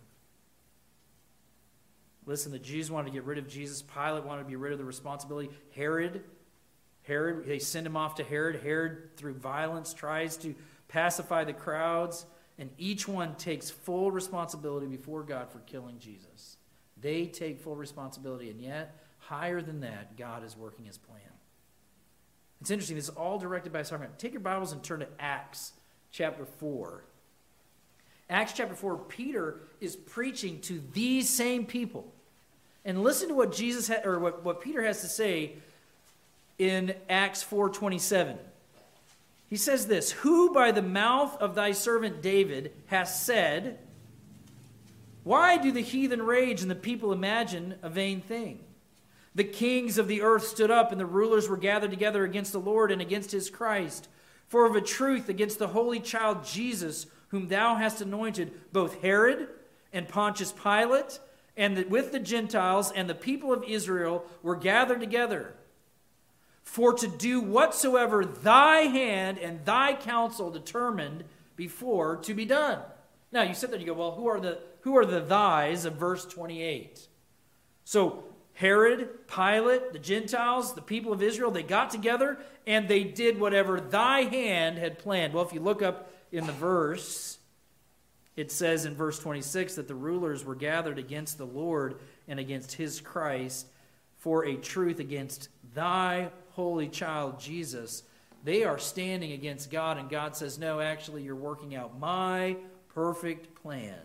[2.29, 3.81] Listen, the Jews wanted to get rid of Jesus.
[3.81, 5.49] Pilate wanted to be rid of the responsibility.
[5.75, 6.21] Herod,
[7.01, 8.61] Herod, they send him off to Herod.
[8.61, 10.53] Herod, through violence, tries to
[10.89, 12.27] pacify the crowds,
[12.59, 16.57] and each one takes full responsibility before God for killing Jesus.
[17.01, 21.21] They take full responsibility, and yet, higher than that, God is working his plan.
[22.61, 22.95] It's interesting.
[22.95, 24.09] This is all directed by Simon.
[24.19, 25.73] Take your Bibles and turn to Acts
[26.11, 27.05] chapter 4.
[28.29, 32.13] Acts chapter 4, Peter is preaching to these same people.
[32.89, 35.53] And listen to what Jesus ha- or what, what Peter has to say
[36.57, 38.35] in Acts 4:27.
[39.47, 43.77] He says this, "Who by the mouth of thy servant David has said,
[45.23, 48.61] why do the heathen rage and the people imagine a vain thing?
[49.35, 52.59] The kings of the earth stood up, and the rulers were gathered together against the
[52.59, 54.07] Lord and against his Christ.
[54.47, 59.47] For of a truth, against the holy child Jesus, whom thou hast anointed, both Herod
[59.93, 61.19] and Pontius Pilate,
[61.59, 65.53] and the, with the Gentiles and the people of Israel were gathered together,
[66.63, 71.25] for to do whatsoever thy hand and thy counsel determined
[71.57, 72.79] before to be done.
[73.33, 75.83] Now you sit there and you go, well, who are the who are the thys
[75.83, 77.07] of verse 28?
[77.83, 83.37] So Herod, Pilate, the Gentiles, the people of Israel, they got together and they did
[83.37, 85.33] whatever thy hand had planned.
[85.33, 87.38] Well, if you look up in the verse,
[88.39, 92.71] it says in verse 26 that the rulers were gathered against the Lord and against
[92.71, 93.67] his Christ
[94.15, 98.03] for a truth against thy holy child Jesus.
[98.45, 102.55] They are standing against God, and God says, No, actually, you're working out my
[102.87, 103.99] perfect plan.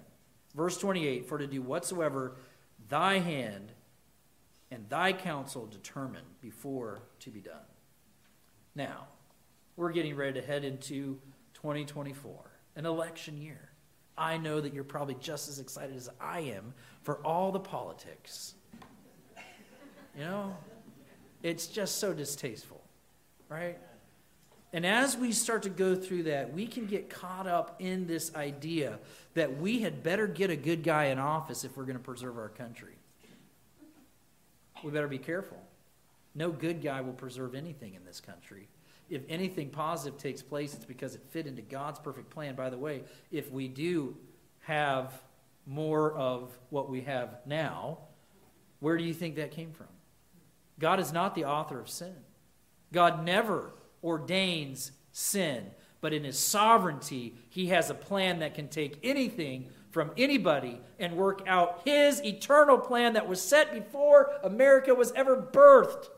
[0.57, 2.35] Verse 28 For to do whatsoever
[2.89, 3.71] thy hand
[4.69, 7.55] and thy counsel determine before to be done.
[8.75, 9.07] Now,
[9.77, 11.21] we're getting ready to head into
[11.55, 12.35] 2024,
[12.75, 13.71] an election year.
[14.17, 18.55] I know that you're probably just as excited as I am for all the politics.
[20.17, 20.57] You know,
[21.43, 22.81] it's just so distasteful,
[23.49, 23.79] right?
[24.73, 28.35] And as we start to go through that, we can get caught up in this
[28.35, 28.99] idea
[29.35, 32.39] that we had better get a good guy in office if we're going to preserve
[32.39, 32.95] our country.
[34.83, 35.59] We better be careful.
[36.35, 38.69] No good guy will preserve anything in this country.
[39.11, 42.55] If anything positive takes place, it's because it fit into God's perfect plan.
[42.55, 44.17] By the way, if we do
[44.61, 45.13] have
[45.67, 47.99] more of what we have now,
[48.81, 49.87] where do you think that came from?
[50.79, 52.15] God is not the author of sin.
[52.93, 58.99] God never ordains sin, but in his sovereignty, he has a plan that can take
[59.03, 65.13] anything from anybody and work out his eternal plan that was set before America was
[65.13, 66.09] ever birthed.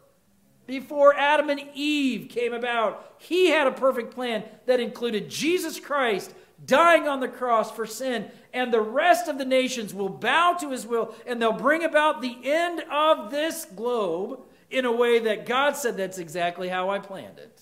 [0.66, 6.34] Before Adam and Eve came about, he had a perfect plan that included Jesus Christ
[6.64, 10.70] dying on the cross for sin, and the rest of the nations will bow to
[10.70, 15.46] his will, and they'll bring about the end of this globe in a way that
[15.46, 17.60] God said that's exactly how I planned it.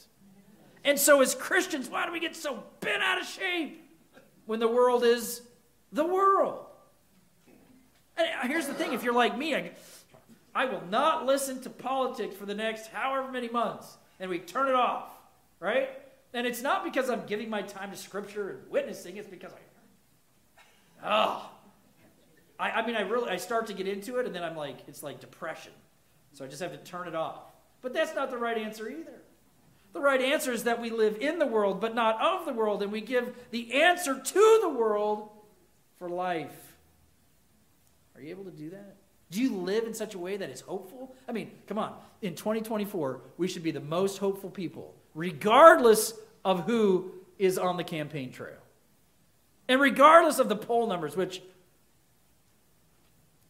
[0.84, 3.82] And so, as Christians, why do we get so bent out of shape
[4.46, 5.42] when the world is
[5.92, 6.66] the world?
[8.16, 9.72] And here's the thing if you're like me, I,
[10.54, 14.68] I will not listen to politics for the next however many months, and we turn
[14.68, 15.08] it off,
[15.58, 15.90] right?
[16.32, 20.60] And it's not because I'm giving my time to Scripture and witnessing, it's because I,
[21.04, 21.50] oh,
[22.58, 24.76] I, I mean, I really, I start to get into it, and then I'm like,
[24.86, 25.72] it's like depression.
[26.32, 27.42] So I just have to turn it off.
[27.82, 29.22] But that's not the right answer either.
[29.92, 32.82] The right answer is that we live in the world, but not of the world,
[32.82, 35.28] and we give the answer to the world
[35.98, 36.76] for life.
[38.16, 38.96] Are you able to do that?
[39.34, 41.12] Do you live in such a way that is hopeful?
[41.28, 41.96] I mean, come on.
[42.22, 46.14] In 2024, we should be the most hopeful people, regardless
[46.44, 48.60] of who is on the campaign trail.
[49.68, 51.42] And regardless of the poll numbers, which,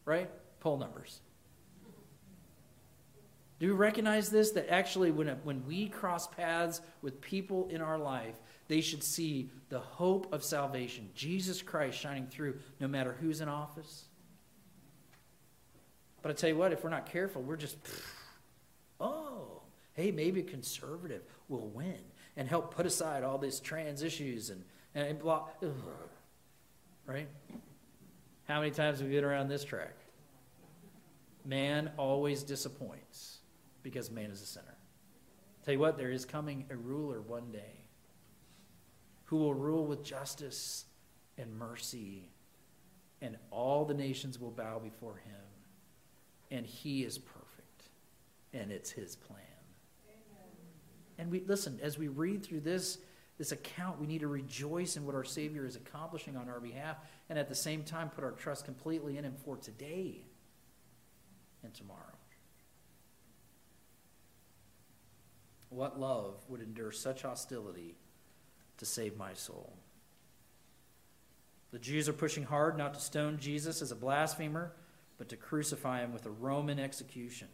[0.07, 0.31] right?
[0.61, 1.21] Poll numbers.
[3.59, 4.53] Do we recognize this?
[4.53, 8.37] That actually, when, when we cross paths with people in our life,
[8.69, 13.51] they should see the hope of salvation, Jesus Christ shining through, no matter who's in
[13.51, 14.07] office.
[16.25, 17.77] But I tell you what, if we're not careful, we're just,
[18.99, 19.61] oh,
[19.93, 21.21] hey, maybe conservative
[21.51, 22.01] will win
[22.39, 24.65] and help put aside all these trans issues and
[24.95, 25.49] And blah,
[27.05, 27.29] right?
[28.49, 29.97] How many times have we been around this track?
[31.45, 33.41] Man always disappoints
[33.83, 34.79] because man is a sinner.
[35.63, 37.85] Tell you what, there is coming a ruler one day
[39.25, 40.87] who will rule with justice
[41.37, 42.31] and mercy,
[43.21, 45.54] and all the nations will bow before him.
[46.55, 47.89] And he is perfect,
[48.53, 49.41] and it's his plan.
[51.19, 52.99] And we listen, as we read through this,
[53.39, 56.99] this account, we need to rejoice in what our Savior is accomplishing on our behalf,
[57.29, 60.27] and at the same time put our trust completely in Him for today
[61.65, 61.99] and tomorrow.
[65.71, 67.97] What love would endure such hostility
[68.79, 69.77] to save my soul?
[71.73, 74.71] The Jews are pushing hard not to stone Jesus as a blasphemer,
[75.19, 77.49] but to crucify him with a Roman execution.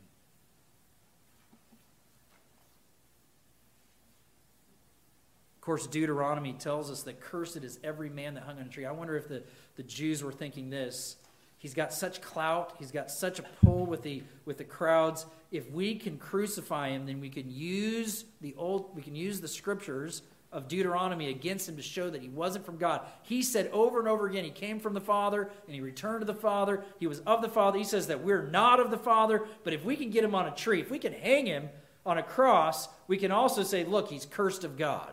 [5.56, 8.86] Of course, Deuteronomy tells us that cursed is every man that hung on a tree.
[8.86, 9.42] I wonder if the,
[9.76, 11.16] the Jews were thinking this.
[11.58, 15.26] He's got such clout, he's got such a pull with the, with the crowds.
[15.50, 19.48] If we can crucify him, then we can use the old we can use the
[19.48, 23.02] scriptures of Deuteronomy against him to show that he wasn't from God.
[23.22, 26.26] He said over and over again, he came from the Father and he returned to
[26.26, 26.84] the Father.
[26.98, 27.78] He was of the Father.
[27.78, 30.46] He says that we're not of the Father, but if we can get him on
[30.46, 31.68] a tree, if we can hang him
[32.04, 35.12] on a cross, we can also say, look, he's cursed of God.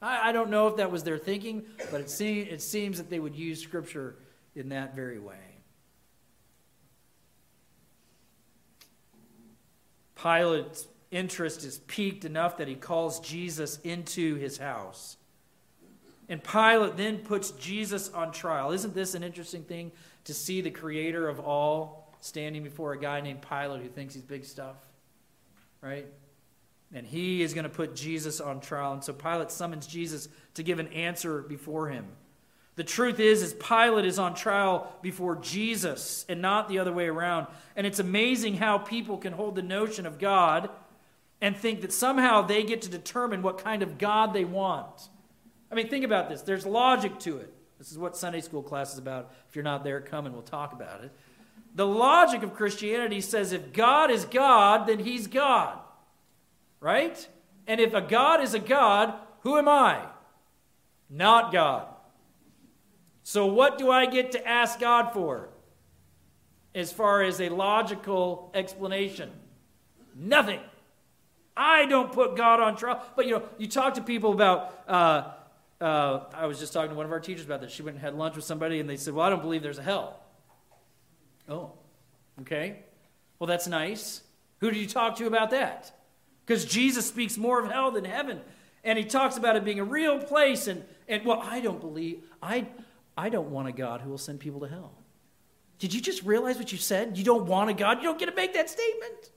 [0.00, 3.18] I, I don't know if that was their thinking, but it, it seems that they
[3.18, 4.16] would use Scripture
[4.54, 5.36] in that very way.
[10.14, 15.16] Pilate's interest is piqued enough that he calls Jesus into his house.
[16.28, 18.70] And Pilate then puts Jesus on trial.
[18.70, 19.90] Isn't this an interesting thing
[20.24, 24.22] to see the creator of all standing before a guy named Pilate who thinks he's
[24.22, 24.76] big stuff?
[25.82, 26.06] Right?
[26.94, 28.92] And he is going to put Jesus on trial.
[28.92, 32.06] And so Pilate summons Jesus to give an answer before him.
[32.76, 37.08] The truth is, is Pilate is on trial before Jesus and not the other way
[37.08, 37.48] around.
[37.74, 40.70] And it's amazing how people can hold the notion of God
[41.40, 45.08] and think that somehow they get to determine what kind of God they want.
[45.70, 46.42] I mean, think about this.
[46.42, 47.52] There's logic to it.
[47.78, 49.32] This is what Sunday school class is about.
[49.48, 51.12] If you're not there, come and we'll talk about it.
[51.74, 55.78] The logic of Christianity says if God is God, then he's God
[56.80, 57.28] right?
[57.66, 60.02] And if a God is a God, who am I?
[61.08, 61.86] Not God.
[63.22, 65.50] So, what do I get to ask God for
[66.74, 69.30] as far as a logical explanation?
[70.16, 70.60] Nothing.
[71.60, 73.04] I don't put God on trial.
[73.14, 74.82] But you know, you talk to people about.
[74.88, 75.32] Uh,
[75.80, 77.72] uh, I was just talking to one of our teachers about this.
[77.72, 79.78] She went and had lunch with somebody, and they said, "Well, I don't believe there's
[79.78, 80.20] a hell."
[81.48, 81.72] Oh,
[82.40, 82.84] okay.
[83.38, 84.22] Well, that's nice.
[84.60, 85.92] Who did you talk to about that?
[86.46, 88.40] Because Jesus speaks more of hell than heaven.
[88.84, 90.66] And he talks about it being a real place.
[90.66, 92.66] And, and well, I don't believe, I,
[93.16, 94.92] I don't want a God who will send people to hell.
[95.78, 97.16] Did you just realize what you said?
[97.16, 97.98] You don't want a God.
[97.98, 99.30] You don't get to make that statement.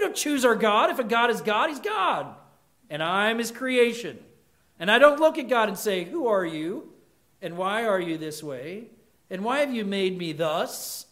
[0.00, 0.88] We don't choose our God.
[0.88, 2.34] If a God is God, he's God.
[2.88, 4.18] And I'm his creation.
[4.78, 6.94] And I don't look at God and say, Who are you?
[7.42, 8.86] And why are you this way?
[9.28, 11.04] And why have you made me thus?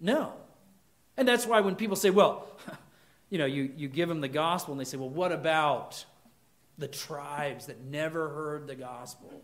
[0.00, 0.32] No.
[1.18, 2.48] And that's why when people say, Well,
[3.28, 6.02] you know, you, you give them the gospel and they say, well, what about
[6.78, 9.42] the tribes that never heard the gospel?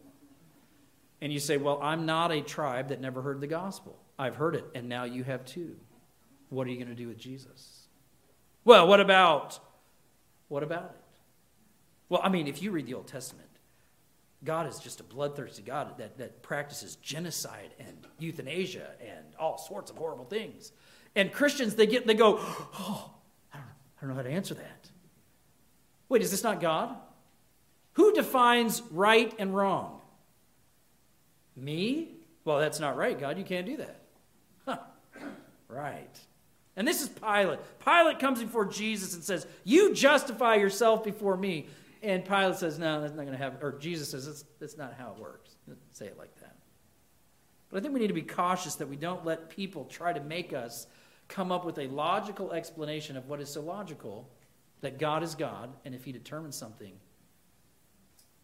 [1.20, 3.98] And you say, well, I'm not a tribe that never heard the gospel.
[4.18, 5.76] I've heard it, and now you have too.
[6.48, 7.79] What are you going to do with Jesus?
[8.64, 9.58] Well, what about?
[10.48, 11.00] What about it?
[12.08, 13.48] Well, I mean, if you read the Old Testament,
[14.42, 19.90] God is just a bloodthirsty God that, that practices genocide and euthanasia and all sorts
[19.90, 20.72] of horrible things.
[21.14, 23.10] And Christians, they get they go, oh,
[23.54, 23.58] I
[24.00, 24.90] don't know how to answer that.
[26.08, 26.96] Wait, is this not God?
[27.92, 30.00] Who defines right and wrong?
[31.56, 32.08] Me?
[32.44, 33.36] Well, that's not right, God.
[33.36, 34.00] You can't do that.
[34.64, 34.78] Huh.
[35.68, 36.18] Right.
[36.80, 37.58] And this is Pilate.
[37.84, 41.66] Pilate comes before Jesus and says, You justify yourself before me.
[42.02, 43.58] And Pilate says, No, that's not going to happen.
[43.60, 45.56] Or Jesus says, that's, that's not how it works.
[45.92, 46.56] Say it like that.
[47.68, 50.20] But I think we need to be cautious that we don't let people try to
[50.20, 50.86] make us
[51.28, 54.30] come up with a logical explanation of what is so logical
[54.80, 56.94] that God is God, and if He determines something,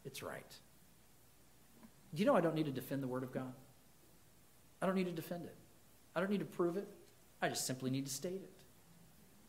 [0.04, 0.54] it's right.
[2.14, 3.54] Do you know I don't need to defend the Word of God?
[4.82, 5.56] I don't need to defend it.
[6.14, 6.86] I don't need to prove it.
[7.46, 8.50] I just simply need to state it.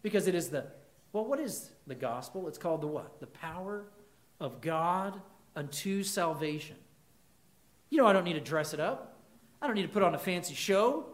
[0.04, 0.66] Because it is the,
[1.14, 2.48] well, what is the gospel?
[2.48, 3.20] It's called the what?
[3.20, 3.86] The power
[4.40, 5.20] of God
[5.56, 6.76] unto salvation.
[7.90, 9.18] You know, I don't need to dress it up.
[9.60, 11.08] I don't need to put on a fancy show.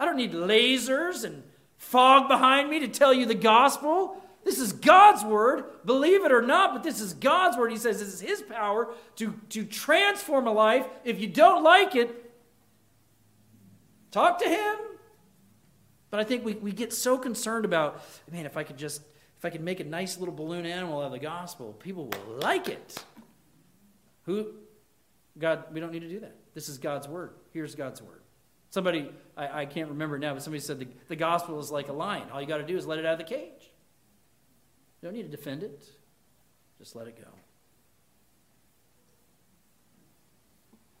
[0.00, 1.44] I don't need lasers and
[1.78, 4.20] fog behind me to tell you the gospel.
[4.42, 5.64] This is God's word.
[5.84, 7.70] Believe it or not, but this is God's word.
[7.70, 10.88] He says this is His power to, to transform a life.
[11.04, 12.32] If you don't like it,
[14.10, 14.76] talk to Him.
[16.10, 19.02] But I think we, we get so concerned about, man, if I could just,
[19.38, 22.38] if I could make a nice little balloon animal out of the gospel, people will
[22.40, 23.04] like it.
[24.24, 24.52] Who?
[25.38, 26.36] God, we don't need to do that.
[26.54, 27.32] This is God's word.
[27.52, 28.22] Here's God's word.
[28.70, 31.92] Somebody, I, I can't remember now, but somebody said the, the gospel is like a
[31.92, 32.28] lion.
[32.32, 33.70] All you got to do is let it out of the cage.
[35.00, 35.84] You don't need to defend it,
[36.78, 37.28] just let it go.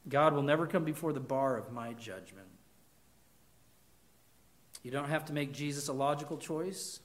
[0.08, 2.45] God will never come before the bar of my judgment.
[4.86, 7.00] You don't have to make Jesus a logical choice.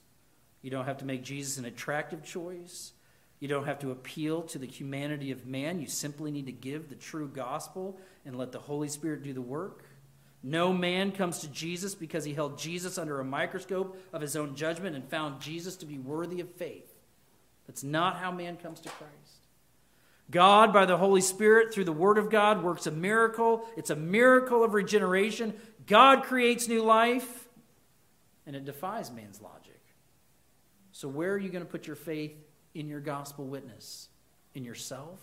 [0.60, 2.92] You don't have to make Jesus an attractive choice.
[3.40, 5.80] You don't have to appeal to the humanity of man.
[5.80, 9.42] You simply need to give the true gospel and let the Holy Spirit do the
[9.42, 9.84] work.
[10.44, 14.54] No man comes to Jesus because he held Jesus under a microscope of his own
[14.54, 16.94] judgment and found Jesus to be worthy of faith.
[17.66, 19.42] That's not how man comes to Christ.
[20.30, 23.66] God, by the Holy Spirit, through the Word of God, works a miracle.
[23.76, 25.54] It's a miracle of regeneration.
[25.88, 27.41] God creates new life,
[28.46, 29.80] and it defies man's logic.
[30.92, 32.32] So, where are you going to put your faith
[32.74, 34.08] in your gospel witness?
[34.54, 35.20] In yourself?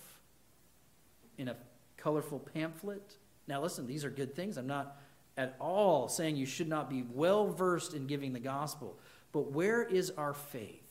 [1.37, 1.55] In a
[1.97, 3.15] colorful pamphlet?
[3.47, 4.57] Now, listen, these are good things.
[4.57, 4.97] I'm not
[5.37, 8.97] at all saying you should not be well versed in giving the gospel.
[9.31, 10.83] But where is our faith?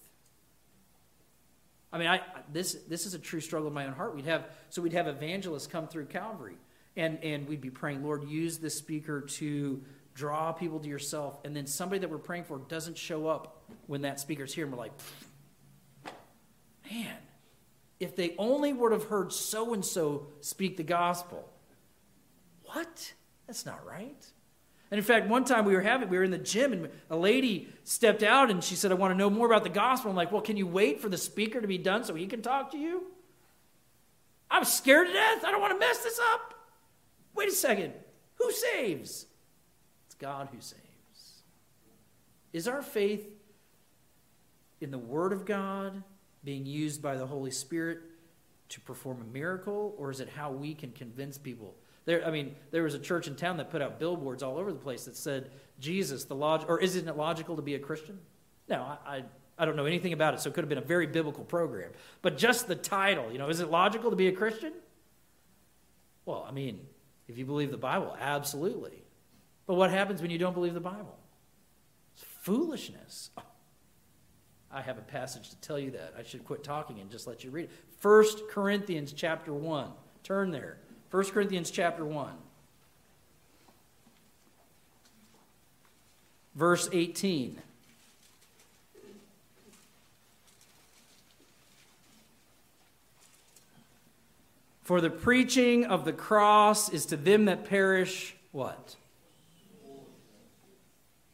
[1.93, 2.21] I mean, I,
[2.53, 4.15] this, this is a true struggle in my own heart.
[4.15, 6.57] We'd have, so we'd have evangelists come through Calvary,
[6.97, 9.83] and, and we'd be praying, Lord, use this speaker to
[10.19, 11.39] draw people to yourself.
[11.45, 14.73] And then somebody that we're praying for doesn't show up when that speaker's here, and
[14.73, 14.93] we're like,
[16.91, 17.15] man,
[18.01, 21.49] if they only would have heard so and so speak the gospel.
[22.65, 23.15] What?
[23.47, 24.27] That's not right.
[24.91, 27.17] And in fact, one time we were having, we were in the gym, and a
[27.17, 30.11] lady stepped out and she said, I want to know more about the gospel.
[30.11, 32.43] I'm like, well, can you wait for the speaker to be done so he can
[32.43, 33.05] talk to you?
[34.51, 35.45] I'm scared to death.
[35.45, 36.55] I don't want to mess this up.
[37.35, 37.93] Wait a second.
[38.37, 39.27] Who saves?
[40.19, 41.43] God who saves.
[42.53, 43.29] Is our faith
[44.81, 46.03] in the Word of God
[46.45, 47.99] being used by the Holy Spirit
[48.71, 51.75] to perform a miracle, or is it how we can convince people
[52.09, 54.73] there, I mean, there was a church in town that put out billboards all over
[54.73, 58.19] the place that said, Jesus, the log, or isn't it logical to be a Christian?
[58.67, 59.25] No, I, I,
[59.59, 61.91] I don't know anything about it, so it could have been a very biblical program.
[62.23, 64.73] But just the title, you know, is it logical to be a Christian?
[66.25, 66.81] Well, I mean,
[67.29, 69.03] if you believe the Bible, absolutely.
[69.69, 71.15] But what happens when you don't believe the Bible?
[72.15, 73.31] It's foolishness.
[73.37, 73.43] Oh,
[74.73, 76.15] I have a passage to tell you that.
[76.19, 77.71] I should quit talking and just let you read it.
[78.01, 79.91] 1 Corinthians chapter 1.
[80.25, 80.79] Turn there.
[81.11, 82.33] 1 Corinthians chapter 1.
[86.55, 87.61] Verse 18.
[94.83, 98.97] For the preaching of the cross is to them that perish what?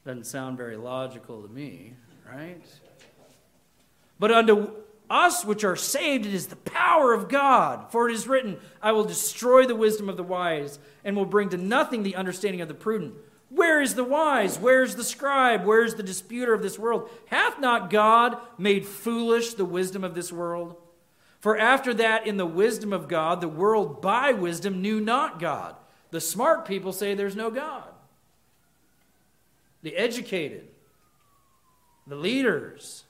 [0.04, 1.94] Doesn't sound very logical to me,
[2.30, 2.60] right?
[4.18, 4.70] But unto
[5.08, 7.90] us which are saved, it is the power of God.
[7.90, 11.48] For it is written, I will destroy the wisdom of the wise, and will bring
[11.50, 13.14] to nothing the understanding of the prudent.
[13.48, 14.58] Where is the wise?
[14.58, 15.64] Where is the scribe?
[15.64, 17.08] Where is the disputer of this world?
[17.26, 20.76] Hath not God made foolish the wisdom of this world?
[21.40, 25.76] For after that, in the wisdom of God, the world by wisdom knew not God.
[26.10, 27.84] The smart people say there's no God.
[29.84, 30.66] The educated,
[32.06, 33.04] the leaders,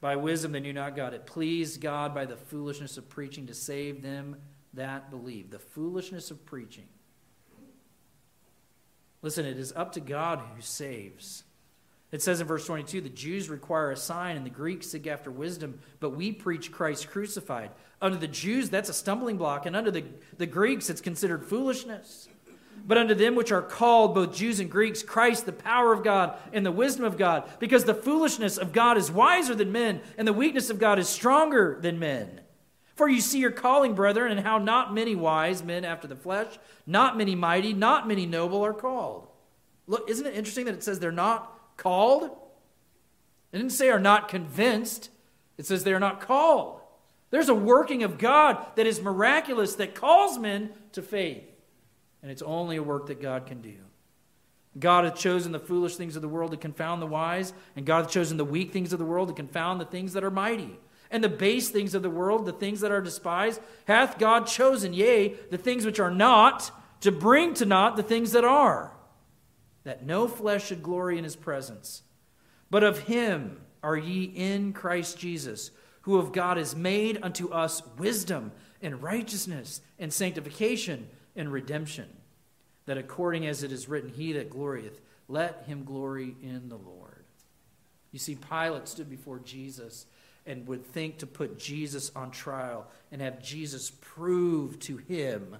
[0.00, 1.14] by wisdom they knew not God.
[1.14, 4.36] It pleased God by the foolishness of preaching to save them
[4.74, 5.50] that believe.
[5.50, 6.88] The foolishness of preaching.
[9.22, 11.44] Listen, it is up to God who saves.
[12.10, 15.30] It says in verse 22 the Jews require a sign and the Greeks seek after
[15.30, 17.70] wisdom, but we preach Christ crucified.
[18.00, 20.02] Under the Jews, that's a stumbling block, and under the,
[20.38, 22.28] the Greeks, it's considered foolishness.
[22.84, 26.36] But unto them which are called, both Jews and Greeks, Christ, the power of God
[26.52, 27.48] and the wisdom of God.
[27.60, 31.08] Because the foolishness of God is wiser than men, and the weakness of God is
[31.08, 32.40] stronger than men.
[32.94, 36.58] For you see your calling, brethren, and how not many wise men after the flesh,
[36.86, 39.28] not many mighty, not many noble are called.
[39.86, 42.24] Look, isn't it interesting that it says they're not called?
[43.52, 45.10] It didn't say are not convinced,
[45.56, 46.80] it says they are not called.
[47.30, 51.44] There's a working of God that is miraculous that calls men to faith
[52.22, 53.74] and it's only a work that God can do.
[54.78, 58.02] God hath chosen the foolish things of the world to confound the wise, and God
[58.02, 60.78] hath chosen the weak things of the world to confound the things that are mighty.
[61.10, 64.94] And the base things of the world, the things that are despised, hath God chosen,
[64.94, 66.70] yea, the things which are not,
[67.02, 68.92] to bring to naught the things that are,
[69.84, 72.02] that no flesh should glory in his presence.
[72.70, 75.70] But of him are ye in Christ Jesus,
[76.02, 82.08] who of God is made unto us wisdom and righteousness and sanctification and redemption,
[82.86, 87.24] that according as it is written, He that glorieth, let him glory in the Lord.
[88.10, 90.06] You see, Pilate stood before Jesus
[90.44, 95.56] and would think to put Jesus on trial and have Jesus prove to him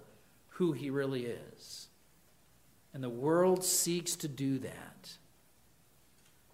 [0.49, 1.89] who he really is.
[2.93, 5.17] And the world seeks to do that.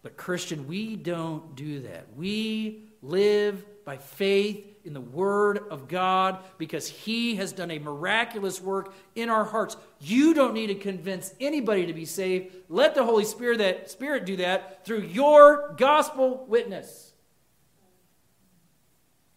[0.03, 2.07] But, Christian, we don't do that.
[2.17, 8.61] We live by faith in the Word of God because He has done a miraculous
[8.61, 9.77] work in our hearts.
[10.01, 12.55] You don't need to convince anybody to be saved.
[12.69, 17.13] Let the Holy Spirit, that Spirit do that through your gospel witness.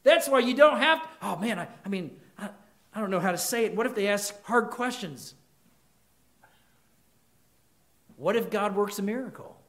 [0.04, 2.50] That's why you don't have to, oh man, I, I mean, I,
[2.94, 3.76] I don't know how to say it.
[3.76, 5.36] What if they ask hard questions?
[8.16, 9.60] What if God works a miracle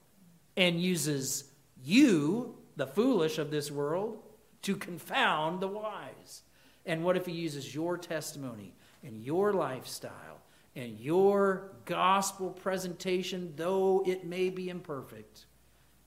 [0.57, 1.45] and uses
[1.83, 4.23] you, the foolish of this world,
[4.63, 6.43] to confound the wise?
[6.87, 10.41] And what if he uses your testimony and your lifestyle
[10.75, 15.47] and your gospel presentation, though it may be imperfect,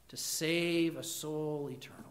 [0.10, 2.04] to save a soul eternally?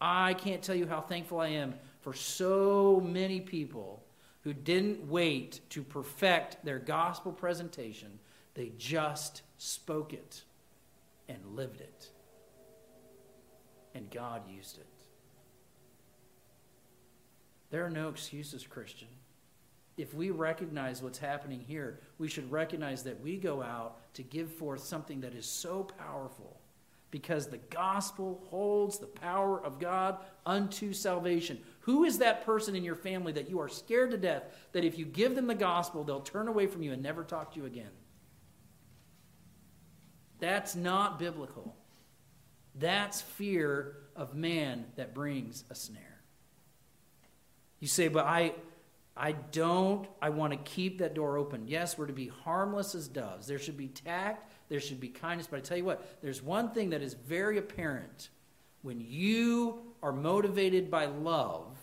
[0.00, 4.04] I can't tell you how thankful I am for so many people
[4.42, 8.18] who didn't wait to perfect their gospel presentation,
[8.52, 10.42] they just spoke it
[11.28, 12.10] and lived it.
[13.94, 14.86] And God used it.
[17.70, 19.08] There are no excuses, Christian.
[19.96, 24.50] If we recognize what's happening here, we should recognize that we go out to give
[24.50, 26.60] forth something that is so powerful
[27.14, 31.60] because the gospel holds the power of God unto salvation.
[31.80, 34.42] Who is that person in your family that you are scared to death
[34.72, 37.52] that if you give them the gospel, they'll turn away from you and never talk
[37.52, 37.92] to you again?
[40.40, 41.76] That's not biblical.
[42.74, 46.22] That's fear of man that brings a snare.
[47.80, 48.54] You say, but I,
[49.16, 51.68] I don't, I want to keep that door open.
[51.68, 53.46] Yes, we're to be harmless as doves.
[53.46, 55.46] There should be tact, there should be kindness.
[55.46, 58.30] But I tell you what, there's one thing that is very apparent.
[58.82, 61.76] When you are motivated by love,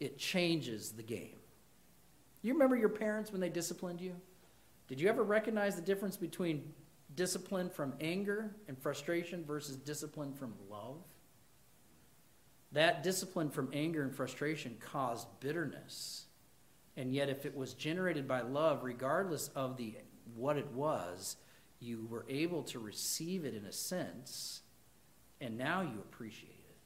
[0.00, 1.36] it changes the game.
[2.42, 4.14] You remember your parents when they disciplined you?
[4.88, 6.74] Did you ever recognize the difference between
[7.16, 10.98] discipline from anger and frustration versus discipline from love?
[12.72, 16.26] That discipline from anger and frustration caused bitterness.
[16.96, 19.94] And yet, if it was generated by love, regardless of the,
[20.34, 21.36] what it was,
[21.80, 24.62] you were able to receive it in a sense,
[25.40, 26.76] and now you appreciate it.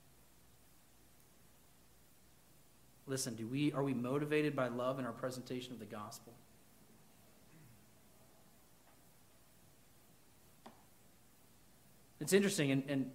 [3.07, 6.35] Listen, do we, are we motivated by love in our presentation of the gospel?
[12.21, 13.11] It's interesting, and, and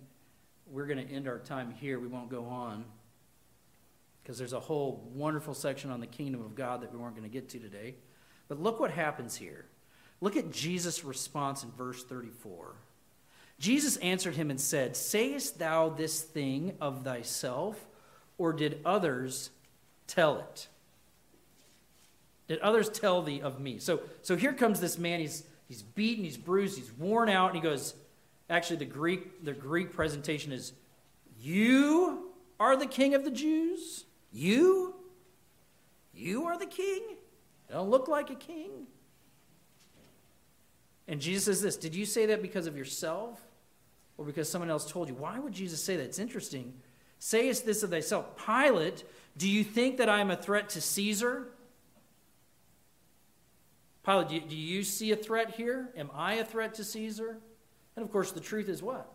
[0.72, 2.00] we're going to end our time here.
[2.00, 2.86] We won't go on
[4.24, 7.30] because there's a whole wonderful section on the kingdom of God that we weren't going
[7.30, 7.96] to get to today.
[8.48, 9.66] But look what happens here.
[10.22, 12.76] Look at Jesus' response in verse 34.
[13.60, 17.86] Jesus answered him and said, Sayest thou this thing of thyself,
[18.38, 19.50] or did others
[20.08, 20.68] tell it?
[22.48, 23.80] Did others tell thee of me?
[23.80, 25.20] So, so here comes this man.
[25.20, 27.94] He's, he's beaten, he's bruised, he's worn out, and he goes,
[28.50, 30.74] actually, the Greek, the Greek presentation is,
[31.42, 34.06] You are the king of the Jews?
[34.32, 34.96] You?
[36.14, 37.02] You are the king?
[37.10, 38.88] You don't look like a king.
[41.08, 43.42] And Jesus says this Did you say that because of yourself
[44.18, 45.16] or because someone else told you?
[45.16, 46.04] Why would Jesus say that?
[46.04, 46.74] It's interesting.
[47.20, 49.04] Sayest this of thyself Pilate,
[49.38, 51.48] do you think that I am a threat to Caesar?
[54.04, 55.90] Pilate, do you, do you see a threat here?
[55.96, 57.38] Am I a threat to Caesar?
[57.96, 59.12] And of course, the truth is what?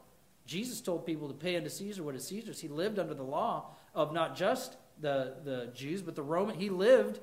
[0.47, 2.61] Jesus told people to pay unto Caesar what is Caesar's.
[2.61, 6.57] He lived under the law of not just the, the Jews, but the Roman.
[6.57, 7.21] He lived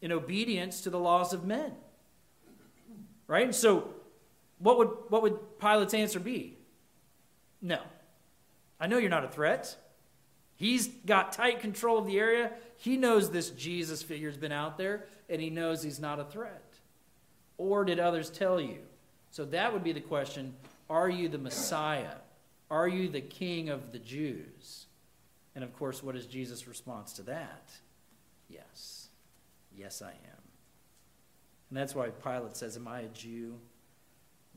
[0.00, 1.72] in obedience to the laws of men.
[3.28, 3.54] Right?
[3.54, 3.88] So
[4.58, 6.56] what would, what would Pilate's answer be?
[7.62, 7.78] No.
[8.80, 9.76] I know you're not a threat.
[10.56, 12.52] He's got tight control of the area.
[12.76, 16.64] He knows this Jesus figure's been out there, and he knows he's not a threat.
[17.58, 18.78] Or did others tell you?
[19.30, 20.54] So that would be the question
[20.88, 22.16] Are you the Messiah?
[22.70, 24.86] Are you the King of the Jews?
[25.54, 27.70] And of course, what is Jesus' response to that?
[28.48, 29.08] Yes.
[29.76, 30.42] Yes, I am.
[31.70, 33.54] And that's why Pilate says, Am I a Jew?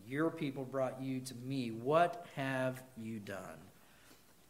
[0.07, 1.69] Your people brought you to me.
[1.71, 3.59] What have you done?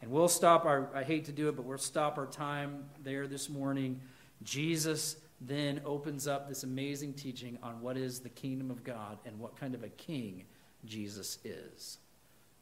[0.01, 3.27] And we'll stop our, I hate to do it, but we'll stop our time there
[3.27, 3.99] this morning.
[4.43, 9.39] Jesus then opens up this amazing teaching on what is the kingdom of God and
[9.39, 10.45] what kind of a king
[10.86, 11.97] Jesus is.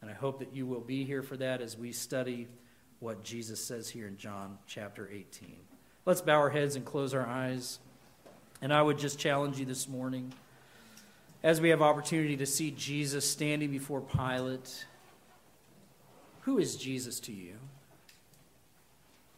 [0.01, 2.47] And I hope that you will be here for that as we study
[2.99, 5.55] what Jesus says here in John chapter 18.
[6.05, 7.80] Let's bow our heads and close our eyes.
[8.61, 10.34] And I would just challenge you this morning,
[11.43, 14.86] as we have opportunity to see Jesus standing before Pilate,
[16.41, 17.53] who is Jesus to you?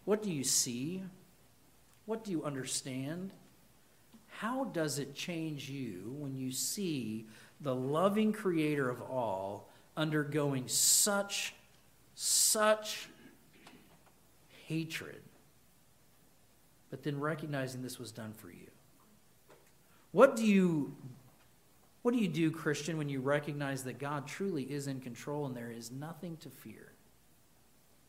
[0.05, 1.03] What do you see?
[2.05, 3.31] What do you understand?
[4.29, 7.25] How does it change you when you see
[7.61, 11.53] the loving creator of all undergoing such,
[12.15, 13.09] such
[14.67, 15.21] hatred,
[16.89, 18.67] but then recognizing this was done for you?
[20.11, 20.95] What do you
[22.01, 25.55] what do you do, Christian, when you recognize that God truly is in control and
[25.55, 26.93] there is nothing to fear?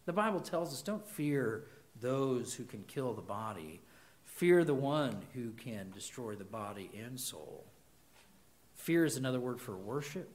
[0.06, 1.64] The Bible tells us don't fear
[2.00, 3.80] those who can kill the body,
[4.24, 7.64] fear the one who can destroy the body and soul.
[8.80, 10.30] Fear is another word for worship.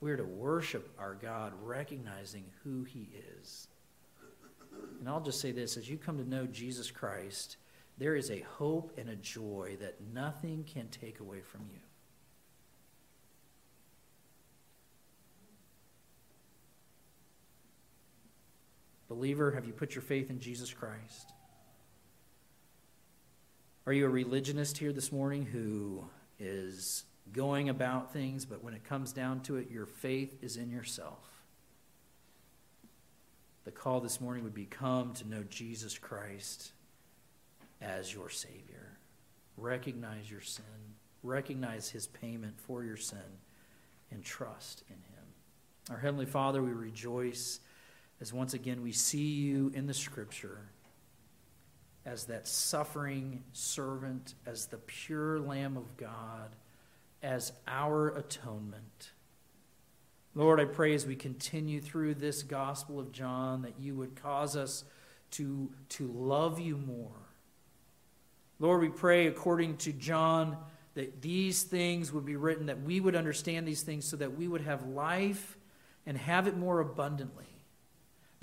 [0.00, 3.08] We're to worship our God, recognizing who He
[3.40, 3.68] is.
[5.00, 7.56] And I'll just say this as you come to know Jesus Christ,
[7.96, 11.80] there is a hope and a joy that nothing can take away from you.
[19.08, 21.32] Believer, have you put your faith in Jesus Christ?
[23.86, 26.04] Are you a religionist here this morning who
[26.38, 30.70] is going about things, but when it comes down to it, your faith is in
[30.70, 31.24] yourself?
[33.64, 36.72] The call this morning would be come to know Jesus Christ
[37.80, 38.98] as your Savior.
[39.56, 40.64] Recognize your sin,
[41.22, 43.18] recognize His payment for your sin,
[44.10, 45.24] and trust in Him.
[45.90, 47.60] Our Heavenly Father, we rejoice
[48.20, 50.60] as once again we see you in the Scripture
[52.06, 56.54] as that suffering servant, as the pure Lamb of God,
[57.22, 59.12] as our atonement.
[60.34, 64.56] Lord, I pray as we continue through this Gospel of John that you would cause
[64.56, 64.84] us
[65.32, 67.24] to, to love you more
[68.60, 70.56] Lord, we pray according to John
[70.94, 74.46] that these things would be written, that we would understand these things so that we
[74.46, 75.58] would have life
[76.06, 77.53] and have it more abundantly.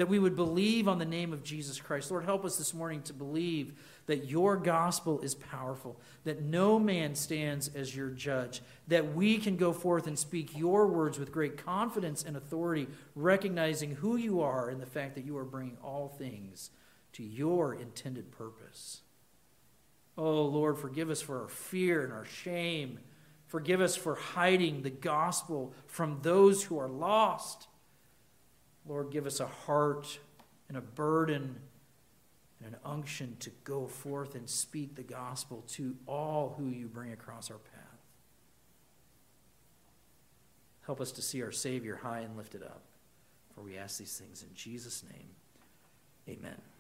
[0.02, 2.10] That we would believe on the name of Jesus Christ.
[2.10, 3.74] Lord, help us this morning to believe
[4.08, 9.58] that your gospel is powerful, that no man stands as your judge, that we can
[9.58, 14.70] go forth and speak your words with great confidence and authority, recognizing who you are
[14.70, 16.72] and the fact that you are bringing all things
[17.14, 19.02] to your intended purpose.
[20.18, 22.97] Oh, Lord, forgive us for our fear and our shame.
[23.45, 27.68] Forgive us for hiding the gospel from those who are lost.
[28.88, 30.19] Lord, give us a heart
[30.67, 31.57] and a burden
[32.63, 37.11] and an unction to go forth and speak the gospel to all who you bring
[37.11, 37.82] across our path.
[40.86, 42.82] Help us to see our Savior high and lifted up.
[43.55, 45.29] For we ask these things in Jesus' name.
[46.27, 46.70] Amen.